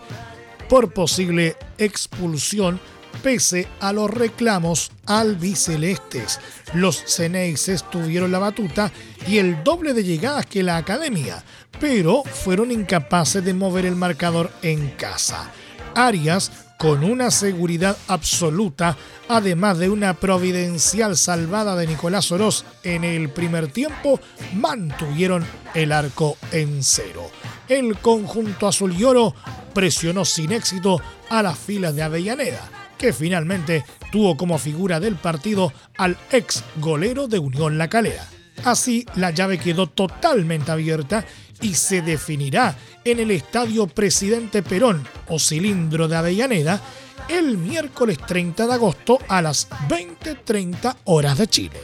por 0.67 0.93
posible 0.93 1.55
expulsión 1.77 2.79
pese 3.23 3.67
a 3.79 3.91
los 3.91 4.11
reclamos 4.11 4.91
albicelestes. 5.07 6.39
Los 6.73 7.03
Ceneices 7.07 7.89
tuvieron 7.89 8.31
la 8.31 8.39
batuta 8.39 8.91
y 9.27 9.39
el 9.39 9.63
doble 9.63 9.93
de 9.93 10.03
llegadas 10.03 10.45
que 10.45 10.61
la 10.61 10.77
academia, 10.77 11.43
pero 11.79 12.23
fueron 12.23 12.71
incapaces 12.71 13.43
de 13.43 13.53
mover 13.53 13.85
el 13.85 13.95
marcador 13.95 14.51
en 14.61 14.89
casa. 14.91 15.51
Arias 15.95 16.68
con 16.79 17.03
una 17.03 17.29
seguridad 17.29 17.97
absoluta, 18.07 18.95
además 19.27 19.79
de 19.79 19.89
una 19.89 20.13
providencial 20.13 21.17
salvada 21.17 21.75
de 21.75 21.85
Nicolás 21.85 22.31
Oroz 22.31 22.63
en 22.83 23.03
el 23.03 23.29
primer 23.29 23.67
tiempo, 23.67 24.21
mantuvieron 24.53 25.45
el 25.73 25.91
arco 25.91 26.37
en 26.53 26.81
cero. 26.81 27.29
El 27.67 27.97
conjunto 27.97 28.65
azul 28.65 28.95
y 28.97 29.03
oro 29.03 29.35
presionó 29.73 30.23
sin 30.23 30.53
éxito 30.53 31.01
a 31.29 31.43
las 31.43 31.59
filas 31.59 31.95
de 31.95 32.03
Avellaneda, 32.03 32.69
que 32.97 33.11
finalmente 33.11 33.83
tuvo 34.09 34.37
como 34.37 34.57
figura 34.57 35.01
del 35.01 35.17
partido 35.17 35.73
al 35.97 36.17
ex 36.31 36.63
golero 36.77 37.27
de 37.27 37.39
Unión 37.39 37.77
La 37.77 37.89
Calera. 37.89 38.25
Así, 38.63 39.05
la 39.15 39.31
llave 39.31 39.57
quedó 39.57 39.87
totalmente 39.87 40.71
abierta 40.71 41.25
y 41.61 41.75
se 41.75 42.01
definirá 42.01 42.77
en 43.03 43.19
el 43.19 43.31
Estadio 43.31 43.87
Presidente 43.87 44.63
Perón 44.63 45.07
o 45.27 45.39
Cilindro 45.39 46.07
de 46.07 46.15
Avellaneda 46.15 46.81
el 47.27 47.57
miércoles 47.57 48.17
30 48.25 48.67
de 48.67 48.73
agosto 48.73 49.19
a 49.27 49.41
las 49.41 49.67
20:30 49.87 50.97
horas 51.05 51.37
de 51.37 51.47
Chile. 51.47 51.79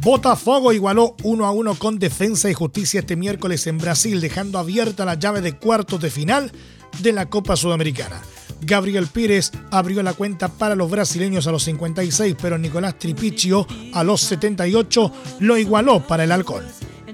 Botafogo 0.00 0.72
igualó 0.72 1.16
1 1.22 1.44
a 1.44 1.50
1 1.50 1.74
con 1.74 1.98
Defensa 1.98 2.48
y 2.48 2.54
Justicia 2.54 3.00
este 3.00 3.16
miércoles 3.16 3.66
en 3.66 3.78
Brasil, 3.78 4.20
dejando 4.20 4.58
abierta 4.58 5.04
la 5.04 5.14
llave 5.14 5.40
de 5.40 5.56
cuartos 5.56 6.00
de 6.00 6.10
final 6.10 6.52
de 7.00 7.12
la 7.12 7.26
Copa 7.26 7.56
Sudamericana. 7.56 8.22
Gabriel 8.60 9.06
Pires 9.06 9.52
abrió 9.70 10.02
la 10.02 10.14
cuenta 10.14 10.48
para 10.48 10.74
los 10.74 10.90
brasileños 10.90 11.46
a 11.46 11.52
los 11.52 11.64
56, 11.64 12.36
pero 12.40 12.58
Nicolás 12.58 12.98
Tripiccio 12.98 13.66
a 13.94 14.04
los 14.04 14.20
78 14.22 15.12
lo 15.40 15.56
igualó 15.56 16.06
para 16.06 16.24
el 16.24 16.32
Halcón. 16.32 16.64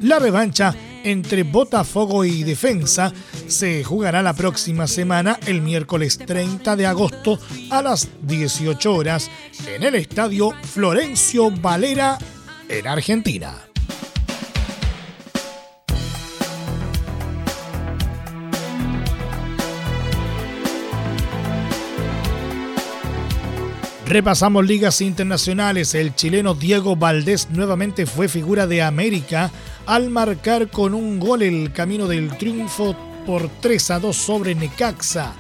La 0.01 0.19
revancha 0.19 0.75
entre 1.05 1.43
Botafogo 1.43 2.25
y 2.25 2.43
Defensa 2.43 3.13
se 3.47 3.85
jugará 3.85 4.23
la 4.23 4.33
próxima 4.33 4.87
semana, 4.87 5.39
el 5.47 5.61
miércoles 5.61 6.19
30 6.19 6.77
de 6.77 6.87
agosto 6.87 7.39
a 7.71 7.83
las 7.83 8.09
18 8.23 8.95
horas, 8.95 9.31
en 9.67 9.83
el 9.83 9.95
estadio 9.95 10.53
Florencio 10.63 11.51
Valera, 11.51 12.19
en 12.69 12.87
Argentina. 12.87 13.74
Repasamos 24.07 24.67
ligas 24.67 25.01
internacionales. 25.01 25.95
El 25.95 26.15
chileno 26.15 26.55
Diego 26.55 26.95
Valdés 26.95 27.49
nuevamente 27.51 28.05
fue 28.05 28.29
figura 28.29 28.67
de 28.67 28.83
América 28.83 29.51
al 29.87 30.11
marcar 30.11 30.69
con 30.69 30.93
un 30.93 31.19
gol 31.19 31.43
el 31.43 31.73
camino 31.73 32.07
del 32.07 32.37
triunfo 32.37 32.95
por 33.27 33.49
3 33.61 33.91
a 33.93 34.01
2 34.01 34.15
sobre 34.15 34.55
Necaxa 34.55 35.33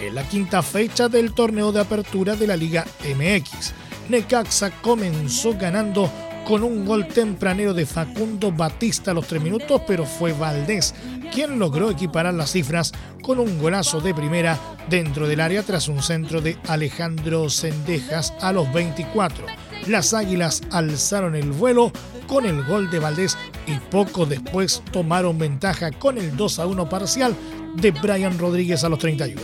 en 0.00 0.14
la 0.14 0.22
quinta 0.28 0.62
fecha 0.62 1.08
del 1.08 1.32
torneo 1.32 1.72
de 1.72 1.80
apertura 1.80 2.36
de 2.36 2.46
la 2.46 2.56
Liga 2.56 2.86
MX. 3.04 3.74
Necaxa 4.08 4.70
comenzó 4.80 5.54
ganando 5.58 6.10
con 6.46 6.62
un 6.62 6.84
gol 6.84 7.06
tempranero 7.08 7.74
de 7.74 7.86
Facundo 7.86 8.52
Batista 8.52 9.10
a 9.10 9.14
los 9.14 9.26
3 9.26 9.42
minutos, 9.42 9.82
pero 9.86 10.04
fue 10.04 10.32
Valdés 10.32 10.94
quien 11.32 11.58
logró 11.58 11.90
equiparar 11.90 12.34
las 12.34 12.52
cifras 12.52 12.92
con 13.22 13.38
un 13.38 13.58
golazo 13.58 14.00
de 14.00 14.14
primera 14.14 14.58
dentro 14.90 15.26
del 15.26 15.40
área 15.40 15.62
tras 15.62 15.88
un 15.88 16.02
centro 16.02 16.40
de 16.40 16.58
Alejandro 16.68 17.48
Sendejas 17.48 18.34
a 18.40 18.52
los 18.52 18.70
24. 18.72 19.46
Las 19.86 20.14
Águilas 20.14 20.62
alzaron 20.70 21.34
el 21.34 21.50
vuelo 21.52 21.90
con 22.26 22.44
el 22.44 22.62
gol 22.64 22.90
de 22.90 22.98
Valdés 22.98 23.36
y 23.66 23.74
poco 23.90 24.26
después 24.26 24.82
tomaron 24.92 25.38
ventaja 25.38 25.90
con 25.90 26.18
el 26.18 26.36
2 26.36 26.58
a 26.58 26.66
1 26.66 26.88
parcial 26.88 27.34
de 27.76 27.90
Brian 27.90 28.38
Rodríguez 28.38 28.84
a 28.84 28.88
los 28.88 28.98
31. 28.98 29.40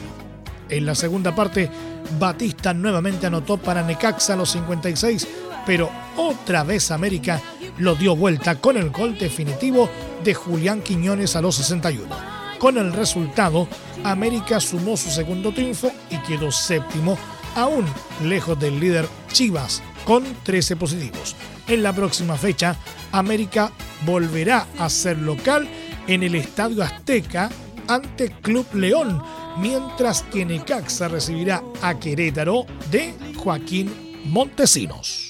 En 0.68 0.84
la 0.84 0.94
segunda 0.94 1.34
parte, 1.34 1.70
Batista 2.18 2.74
nuevamente 2.74 3.26
anotó 3.26 3.56
para 3.56 3.82
Necaxa 3.82 4.34
a 4.34 4.36
los 4.36 4.50
56, 4.50 5.26
pero 5.66 5.90
otra 6.16 6.64
vez 6.64 6.90
América 6.90 7.40
lo 7.78 7.94
dio 7.94 8.16
vuelta 8.16 8.56
con 8.56 8.76
el 8.76 8.90
gol 8.90 9.16
definitivo 9.18 9.88
de 10.24 10.34
Julián 10.34 10.82
Quiñones 10.82 11.36
a 11.36 11.40
los 11.40 11.56
61. 11.56 12.08
Con 12.58 12.76
el 12.76 12.92
resultado, 12.92 13.68
América 14.02 14.60
sumó 14.60 14.96
su 14.96 15.10
segundo 15.10 15.52
triunfo 15.52 15.92
y 16.10 16.18
quedó 16.18 16.50
séptimo, 16.50 17.16
aún 17.54 17.84
lejos 18.24 18.58
del 18.58 18.80
líder 18.80 19.06
Chivas, 19.32 19.82
con 20.04 20.24
13 20.42 20.76
positivos. 20.76 21.36
En 21.68 21.82
la 21.82 21.92
próxima 21.92 22.36
fecha, 22.36 22.76
América 23.12 23.70
volverá 24.04 24.66
a 24.78 24.90
ser 24.90 25.18
local 25.18 25.68
en 26.06 26.22
el 26.22 26.34
Estadio 26.34 26.82
Azteca 26.82 27.48
ante 27.86 28.30
Club 28.30 28.66
León, 28.74 29.22
mientras 29.58 30.22
que 30.22 30.44
Necaxa 30.44 31.08
recibirá 31.08 31.62
a 31.82 31.98
Querétaro 31.98 32.66
de 32.90 33.14
Joaquín 33.36 34.22
Montesinos. 34.24 35.27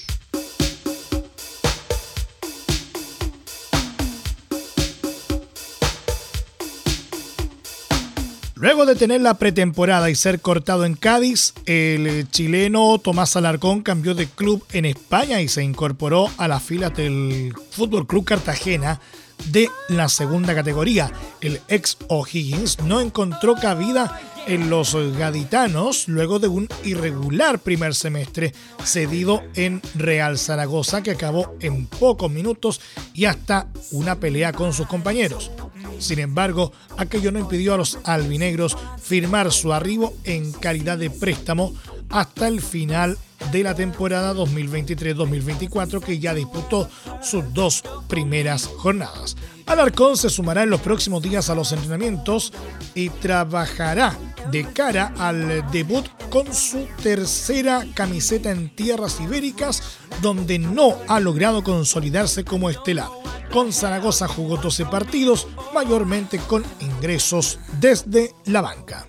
Luego 8.59 8.85
de 8.85 8.95
tener 8.95 9.21
la 9.21 9.35
pretemporada 9.35 10.09
y 10.09 10.15
ser 10.15 10.41
cortado 10.41 10.83
en 10.83 10.95
Cádiz, 10.95 11.53
el 11.65 12.29
chileno 12.29 12.99
Tomás 12.99 13.37
Alarcón 13.37 13.83
cambió 13.83 14.15
de 14.15 14.27
club 14.27 14.65
en 14.73 14.83
España 14.83 15.39
y 15.39 15.47
se 15.47 15.63
incorporó 15.63 16.29
a 16.35 16.49
la 16.49 16.59
fila 16.59 16.89
del 16.89 17.53
Fútbol 17.71 18.05
Club 18.05 18.25
Cartagena 18.25 18.99
de 19.45 19.69
la 19.87 20.09
segunda 20.09 20.53
categoría. 20.53 21.09
El 21.39 21.61
ex 21.69 21.95
O'Higgins 22.09 22.79
no 22.81 22.99
encontró 22.99 23.55
cabida 23.55 24.19
en 24.49 24.71
los 24.71 24.95
gaditanos 25.15 26.07
luego 26.07 26.39
de 26.39 26.47
un 26.47 26.67
irregular 26.83 27.59
primer 27.59 27.93
semestre 27.93 28.51
cedido 28.83 29.43
en 29.53 29.79
Real 29.93 30.39
Zaragoza 30.39 31.03
que 31.03 31.11
acabó 31.11 31.55
en 31.59 31.85
pocos 31.85 32.31
minutos 32.31 32.81
y 33.13 33.25
hasta 33.25 33.67
una 33.91 34.19
pelea 34.19 34.51
con 34.51 34.73
sus 34.73 34.87
compañeros. 34.87 35.51
Sin 35.99 36.17
embargo, 36.17 36.71
aquello 36.97 37.31
no 37.31 37.37
impidió 37.37 37.75
a 37.75 37.77
los 37.77 37.99
albinegros 38.03 38.75
firmar 38.99 39.51
su 39.51 39.71
arribo 39.71 40.15
en 40.23 40.51
calidad 40.51 40.97
de 40.97 41.11
préstamo 41.11 41.75
hasta 42.09 42.47
el 42.47 42.59
final 42.59 43.19
de 43.51 43.61
la 43.61 43.75
temporada 43.75 44.33
2023-2024 44.33 46.01
que 46.01 46.17
ya 46.17 46.33
disputó 46.33 46.89
sus 47.21 47.53
dos 47.53 47.83
primeras 48.07 48.65
jornadas. 48.65 49.37
Alarcón 49.67 50.17
se 50.17 50.31
sumará 50.31 50.63
en 50.63 50.71
los 50.71 50.81
próximos 50.81 51.21
días 51.21 51.51
a 51.51 51.55
los 51.55 51.71
entrenamientos 51.71 52.51
y 52.95 53.09
trabajará 53.09 54.17
de 54.51 54.65
cara 54.73 55.13
al 55.17 55.69
debut 55.71 56.05
con 56.29 56.53
su 56.53 56.87
tercera 57.01 57.85
camiseta 57.93 58.51
en 58.51 58.73
tierras 58.75 59.19
ibéricas, 59.19 59.99
donde 60.21 60.59
no 60.59 60.95
ha 61.07 61.19
logrado 61.19 61.63
consolidarse 61.63 62.43
como 62.43 62.69
estelar. 62.69 63.09
Con 63.51 63.73
Zaragoza 63.73 64.27
jugó 64.27 64.57
12 64.57 64.85
partidos, 64.85 65.47
mayormente 65.73 66.37
con 66.37 66.63
ingresos 66.79 67.59
desde 67.79 68.33
la 68.45 68.61
banca. 68.61 69.07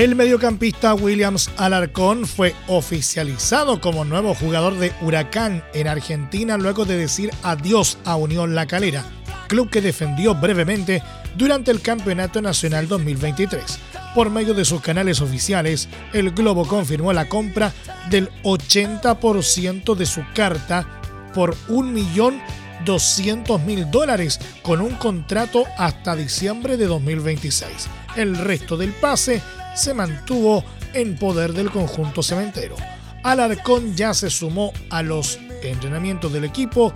El 0.00 0.16
mediocampista 0.16 0.94
Williams 0.94 1.50
Alarcón 1.58 2.26
fue 2.26 2.54
oficializado 2.68 3.82
como 3.82 4.06
nuevo 4.06 4.34
jugador 4.34 4.78
de 4.78 4.94
Huracán 5.02 5.62
en 5.74 5.88
Argentina 5.88 6.56
luego 6.56 6.86
de 6.86 6.96
decir 6.96 7.30
adiós 7.42 7.98
a 8.06 8.16
Unión 8.16 8.54
La 8.54 8.66
Calera, 8.66 9.04
club 9.46 9.68
que 9.68 9.82
defendió 9.82 10.34
brevemente 10.34 11.02
durante 11.36 11.70
el 11.70 11.82
Campeonato 11.82 12.40
Nacional 12.40 12.88
2023. 12.88 13.62
Por 14.14 14.30
medio 14.30 14.54
de 14.54 14.64
sus 14.64 14.80
canales 14.80 15.20
oficiales, 15.20 15.86
el 16.14 16.30
Globo 16.30 16.66
confirmó 16.66 17.12
la 17.12 17.28
compra 17.28 17.74
del 18.08 18.30
80% 18.42 19.94
de 19.94 20.06
su 20.06 20.24
carta 20.34 20.86
por 21.34 21.54
1.200.000 21.68 23.90
dólares 23.90 24.40
con 24.62 24.80
un 24.80 24.94
contrato 24.94 25.64
hasta 25.76 26.16
diciembre 26.16 26.78
de 26.78 26.86
2026. 26.86 27.68
El 28.16 28.38
resto 28.38 28.78
del 28.78 28.94
pase 28.94 29.42
se 29.74 29.94
mantuvo 29.94 30.64
en 30.94 31.16
poder 31.16 31.52
del 31.52 31.70
conjunto 31.70 32.22
cementero. 32.22 32.76
Alarcón 33.22 33.94
ya 33.94 34.14
se 34.14 34.30
sumó 34.30 34.72
a 34.88 35.02
los 35.02 35.38
entrenamientos 35.62 36.32
del 36.32 36.44
equipo 36.44 36.92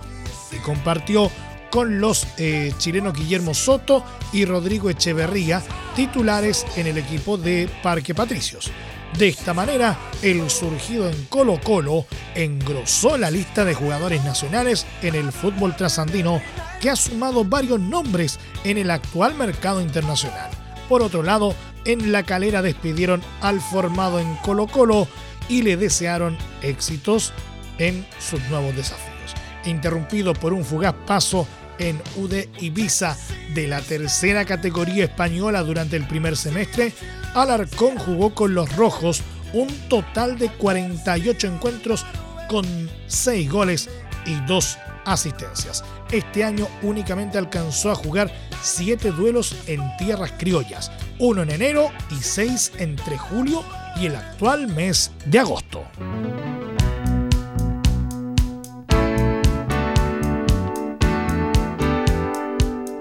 y 0.51 0.57
compartió 0.57 1.29
con 1.69 1.99
los 1.99 2.25
eh, 2.37 2.73
chilenos 2.77 3.13
Guillermo 3.13 3.53
Soto 3.53 4.03
y 4.31 4.45
Rodrigo 4.45 4.89
Echeverría, 4.89 5.61
titulares 5.95 6.65
en 6.77 6.87
el 6.87 6.97
equipo 6.97 7.37
de 7.37 7.69
Parque 7.83 8.15
Patricios. 8.15 8.71
De 9.17 9.29
esta 9.29 9.53
manera, 9.53 9.97
el 10.21 10.49
surgido 10.49 11.09
en 11.09 11.25
Colo 11.25 11.59
Colo 11.63 12.05
engrosó 12.33 13.17
la 13.17 13.31
lista 13.31 13.63
de 13.63 13.73
jugadores 13.73 14.23
nacionales 14.25 14.85
en 15.01 15.15
el 15.15 15.31
fútbol 15.31 15.75
trasandino 15.75 16.41
que 16.81 16.89
ha 16.89 16.95
sumado 16.97 17.45
varios 17.45 17.79
nombres 17.79 18.39
en 18.65 18.77
el 18.77 18.91
actual 18.91 19.35
mercado 19.35 19.79
internacional. 19.79 20.49
Por 20.89 21.01
otro 21.01 21.23
lado, 21.23 21.55
en 21.85 22.11
la 22.11 22.23
calera 22.23 22.61
despidieron 22.61 23.21
al 23.41 23.61
formado 23.61 24.19
en 24.19 24.35
Colo 24.37 24.67
Colo 24.67 25.07
y 25.47 25.61
le 25.61 25.77
desearon 25.77 26.37
éxitos 26.61 27.33
en 27.77 28.05
sus 28.19 28.41
nuevos 28.49 28.75
desafíos. 28.75 29.35
Interrumpido 29.65 30.33
por 30.33 30.53
un 30.53 30.65
fugaz 30.65 30.95
paso 31.05 31.47
en 31.79 32.01
UD 32.15 32.45
Ibiza 32.59 33.17
de 33.53 33.67
la 33.67 33.81
tercera 33.81 34.45
categoría 34.45 35.05
española 35.05 35.61
durante 35.63 35.95
el 35.95 36.07
primer 36.07 36.37
semestre, 36.37 36.93
Alarcón 37.33 37.97
jugó 37.97 38.33
con 38.33 38.55
los 38.55 38.75
rojos 38.75 39.21
un 39.53 39.67
total 39.89 40.37
de 40.37 40.49
48 40.49 41.47
encuentros 41.47 42.05
con 42.49 42.65
6 43.07 43.49
goles 43.49 43.89
y 44.25 44.35
2 44.45 44.77
asistencias. 45.05 45.83
Este 46.11 46.43
año 46.43 46.67
únicamente 46.81 47.37
alcanzó 47.37 47.91
a 47.91 47.95
jugar 47.95 48.31
7 48.61 49.11
duelos 49.11 49.55
en 49.67 49.81
tierras 49.97 50.33
criollas, 50.37 50.91
uno 51.19 51.43
en 51.43 51.51
enero 51.51 51.91
y 52.11 52.15
6 52.15 52.73
entre 52.79 53.17
julio 53.17 53.63
y 53.95 54.07
el 54.07 54.15
actual 54.15 54.67
mes 54.67 55.11
de 55.25 55.39
agosto. 55.39 55.83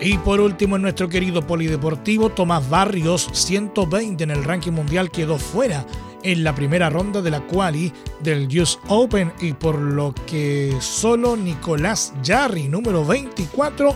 Y 0.01 0.19
por 0.19 0.39
último, 0.39 0.77
en 0.77 0.83
nuestro 0.83 1.09
querido 1.09 1.47
polideportivo, 1.47 2.29
Tomás 2.29 2.69
Barrios, 2.69 3.27
120 3.33 4.23
en 4.23 4.31
el 4.31 4.45
ranking 4.45 4.73
mundial, 4.73 5.11
quedó 5.11 5.39
fuera 5.39 5.87
en 6.25 6.43
la 6.43 6.55
primera 6.55 6.91
ronda 6.91 7.23
de 7.23 7.31
la 7.31 7.47
quali 7.47 7.93
del 8.21 8.49
US 8.61 8.79
Open 8.89 9.33
y 9.41 9.53
por 9.53 9.79
lo 9.79 10.15
que 10.27 10.77
solo 10.81 11.37
Nicolás 11.37 12.13
Jarry, 12.25 12.69
número 12.69 13.05
24, 13.05 13.95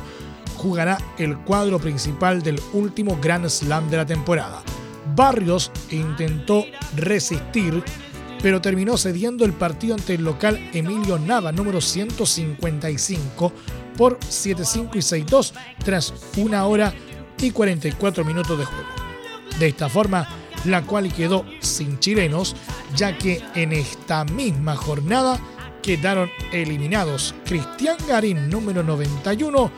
jugará 0.57 0.99
el 1.19 1.39
cuadro 1.39 1.79
principal 1.79 2.43
del 2.43 2.61
último 2.75 3.19
Grand 3.21 3.49
Slam 3.49 3.91
de 3.91 3.97
la 3.97 4.07
temporada. 4.07 4.63
Barrios 5.17 5.73
intentó 5.91 6.65
resistir 6.95 7.83
pero 8.43 8.61
terminó 8.61 8.97
cediendo 8.97 9.45
el 9.45 9.53
partido 9.53 9.95
ante 9.95 10.15
el 10.15 10.25
local 10.25 10.59
Emilio 10.73 11.19
Nava, 11.19 11.53
número 11.53 11.81
155, 11.81 13.53
por 13.97 14.19
7-5 14.21 14.91
y 14.95 14.99
6-2 14.99 15.53
tras 15.85 16.15
una 16.37 16.65
hora 16.67 16.93
y 17.41 17.51
44 17.51 18.25
minutos 18.25 18.59
de 18.59 18.65
juego. 18.65 18.89
De 19.59 19.67
esta 19.67 19.89
forma, 19.89 20.29
la 20.65 20.83
cual 20.83 21.13
quedó 21.13 21.45
sin 21.61 21.99
chilenos, 21.99 22.57
ya 22.97 23.17
que 23.17 23.43
en 23.55 23.73
esta 23.73 24.25
misma 24.25 24.77
jornada 24.77 25.39
quedaron 25.83 26.31
eliminados 26.53 27.35
Cristian 27.45 27.97
Garín, 28.07 28.49
número 28.51 28.83
91, 28.83 29.71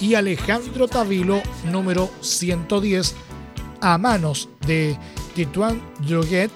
y 0.00 0.14
Alejandro 0.14 0.88
Tavilo, 0.88 1.40
número 1.70 2.10
110, 2.20 3.14
a 3.80 3.98
manos 3.98 4.48
de 4.66 4.98
Tituan 5.34 5.80
Droguet, 6.06 6.50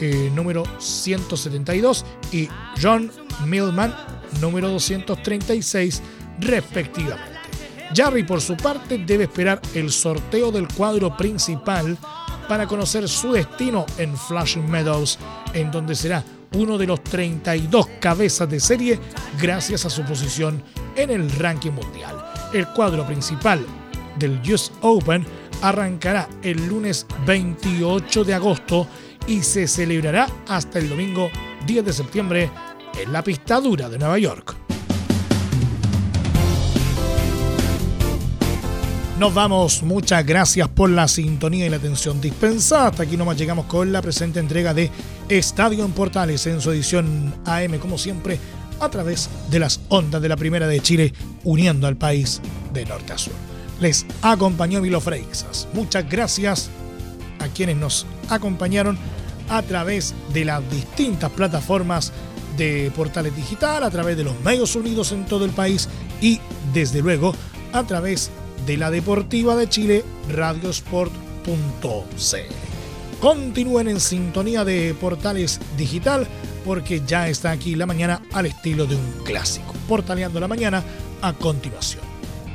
eh, 0.00 0.30
número 0.34 0.62
172, 0.78 2.04
y 2.32 2.48
John 2.80 3.10
Millman, 3.46 3.94
número 4.40 4.68
236, 4.70 6.02
respectivamente. 6.38 7.38
Jarry, 7.94 8.22
por 8.22 8.40
su 8.40 8.56
parte, 8.56 8.98
debe 8.98 9.24
esperar 9.24 9.60
el 9.74 9.90
sorteo 9.90 10.52
del 10.52 10.68
cuadro 10.68 11.16
principal 11.16 11.96
para 12.48 12.66
conocer 12.66 13.08
su 13.08 13.32
destino 13.32 13.84
en 13.98 14.16
Flushing 14.16 14.68
Meadows, 14.68 15.18
en 15.52 15.70
donde 15.70 15.94
será 15.94 16.24
uno 16.54 16.78
de 16.78 16.86
los 16.86 17.04
32 17.04 17.86
cabezas 18.00 18.48
de 18.48 18.58
serie 18.58 18.98
gracias 19.40 19.84
a 19.84 19.90
su 19.90 20.02
posición 20.02 20.62
en 20.96 21.10
el 21.10 21.30
ranking 21.32 21.72
mundial. 21.72 22.16
El 22.52 22.66
cuadro 22.68 23.06
principal 23.06 23.64
del 24.18 24.40
US 24.50 24.72
Open 24.80 25.24
arrancará 25.62 26.28
el 26.42 26.66
lunes 26.66 27.06
28 27.26 28.24
de 28.24 28.34
agosto 28.34 28.86
y 29.26 29.42
se 29.42 29.68
celebrará 29.68 30.26
hasta 30.48 30.78
el 30.78 30.88
domingo 30.88 31.30
10 31.66 31.84
de 31.84 31.92
septiembre 31.92 32.50
en 32.98 33.12
la 33.12 33.22
pista 33.22 33.60
dura 33.60 33.88
de 33.88 33.98
Nueva 33.98 34.18
York. 34.18 34.57
Nos 39.18 39.34
vamos, 39.34 39.82
muchas 39.82 40.24
gracias 40.24 40.68
por 40.68 40.90
la 40.90 41.08
sintonía 41.08 41.66
y 41.66 41.68
la 41.68 41.78
atención 41.78 42.20
dispensada. 42.20 42.86
Hasta 42.86 43.02
aquí 43.02 43.16
nomás 43.16 43.36
llegamos 43.36 43.66
con 43.66 43.90
la 43.90 44.00
presente 44.00 44.38
entrega 44.38 44.72
de 44.72 44.92
Estadio 45.28 45.84
en 45.84 45.90
Portales 45.90 46.46
en 46.46 46.60
su 46.60 46.70
edición 46.70 47.34
AM, 47.44 47.80
como 47.80 47.98
siempre, 47.98 48.38
a 48.78 48.88
través 48.88 49.28
de 49.50 49.58
las 49.58 49.80
ondas 49.88 50.22
de 50.22 50.28
la 50.28 50.36
Primera 50.36 50.68
de 50.68 50.80
Chile, 50.80 51.12
uniendo 51.42 51.88
al 51.88 51.96
país 51.96 52.40
de 52.72 52.86
norte 52.86 53.12
a 53.12 53.18
sur. 53.18 53.32
Les 53.80 54.06
acompañó 54.22 54.80
Milo 54.80 55.00
Freixas. 55.00 55.66
Muchas 55.72 56.08
gracias 56.08 56.70
a 57.40 57.48
quienes 57.48 57.76
nos 57.76 58.06
acompañaron 58.28 58.96
a 59.48 59.62
través 59.62 60.14
de 60.32 60.44
las 60.44 60.62
distintas 60.70 61.32
plataformas 61.32 62.12
de 62.56 62.92
Portales 62.94 63.34
Digital, 63.34 63.82
a 63.82 63.90
través 63.90 64.16
de 64.16 64.22
los 64.22 64.38
medios 64.42 64.76
unidos 64.76 65.10
en 65.10 65.26
todo 65.26 65.44
el 65.44 65.50
país 65.50 65.88
y, 66.20 66.38
desde 66.72 67.02
luego, 67.02 67.34
a 67.72 67.82
través 67.82 68.30
de 68.68 68.76
la 68.76 68.90
Deportiva 68.90 69.56
de 69.56 69.66
Chile, 69.66 70.04
radiosport.cl. 70.28 71.10
Continúen 73.18 73.88
en 73.88 73.98
sintonía 73.98 74.62
de 74.62 74.94
Portales 75.00 75.58
Digital 75.78 76.28
porque 76.66 77.00
ya 77.06 77.30
está 77.30 77.50
aquí 77.50 77.74
la 77.76 77.86
mañana 77.86 78.20
al 78.30 78.44
estilo 78.44 78.84
de 78.84 78.94
un 78.94 79.24
clásico. 79.24 79.72
Portaleando 79.88 80.38
la 80.38 80.48
mañana 80.48 80.84
a 81.22 81.32
continuación. 81.32 82.02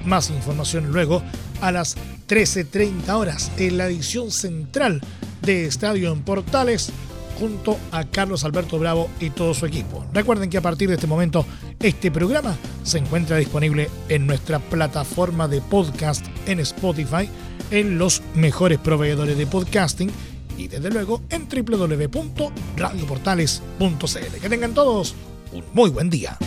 Más 0.06 0.30
información 0.30 0.92
luego 0.92 1.24
a 1.62 1.72
las 1.72 1.98
13.30 2.28 3.10
horas 3.16 3.52
en 3.58 3.80
la 3.80 3.88
edición 3.88 4.30
central 4.30 5.02
de 5.42 5.66
Estadio 5.66 6.14
en 6.14 6.22
Portales 6.22 6.92
junto 7.40 7.80
a 7.92 8.04
Carlos 8.04 8.44
Alberto 8.44 8.78
Bravo 8.78 9.10
y 9.20 9.32
todo 9.32 9.56
su 9.56 9.66
equipo. 9.66 10.06
Recuerden 10.14 10.52
que 10.52 10.60
a 10.60 10.62
partir 10.62 10.90
de 10.90 10.96
este 10.96 11.08
momento 11.08 11.44
este 11.84 12.10
programa 12.10 12.58
se 12.84 12.98
encuentra 12.98 13.38
disponible 13.38 13.90
en 14.08 14.26
nuestra 14.26 14.60
plataforma 14.60 15.50
de 15.50 15.60
podcast 15.62 16.26
en 16.48 16.62
Spotify, 16.62 17.30
en 17.72 17.98
los 17.98 18.22
mejores 18.36 18.80
proveedores 18.80 19.38
de 19.38 19.46
podcasting 19.46 20.10
y 20.58 20.70
desde 20.70 20.90
luego 20.90 21.22
en 21.30 21.50
www.radioportales.cl. 21.50 24.42
Que 24.42 24.50
tengan 24.50 24.74
todos 24.74 25.14
un 25.52 25.66
muy 25.74 25.90
buen 25.90 26.10
día. 26.10 26.38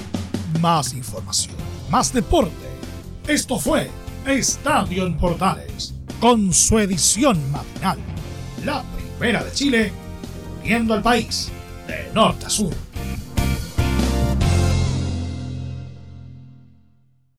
Más 0.60 0.94
información, 0.94 1.56
más 1.90 2.14
deporte. 2.14 2.54
Esto 3.28 3.58
fue 3.58 3.90
Estadio 4.26 5.06
en 5.06 5.18
Portales, 5.18 5.92
con 6.18 6.54
su 6.54 6.78
edición 6.78 7.38
matinal, 7.52 7.98
la 8.64 8.82
primera 9.18 9.44
de 9.44 9.52
Chile, 9.52 9.92
uniendo 10.62 10.94
al 10.94 11.02
país 11.02 11.50
de 11.86 12.10
norte 12.14 12.46
a 12.46 12.50
sur. 12.50 12.85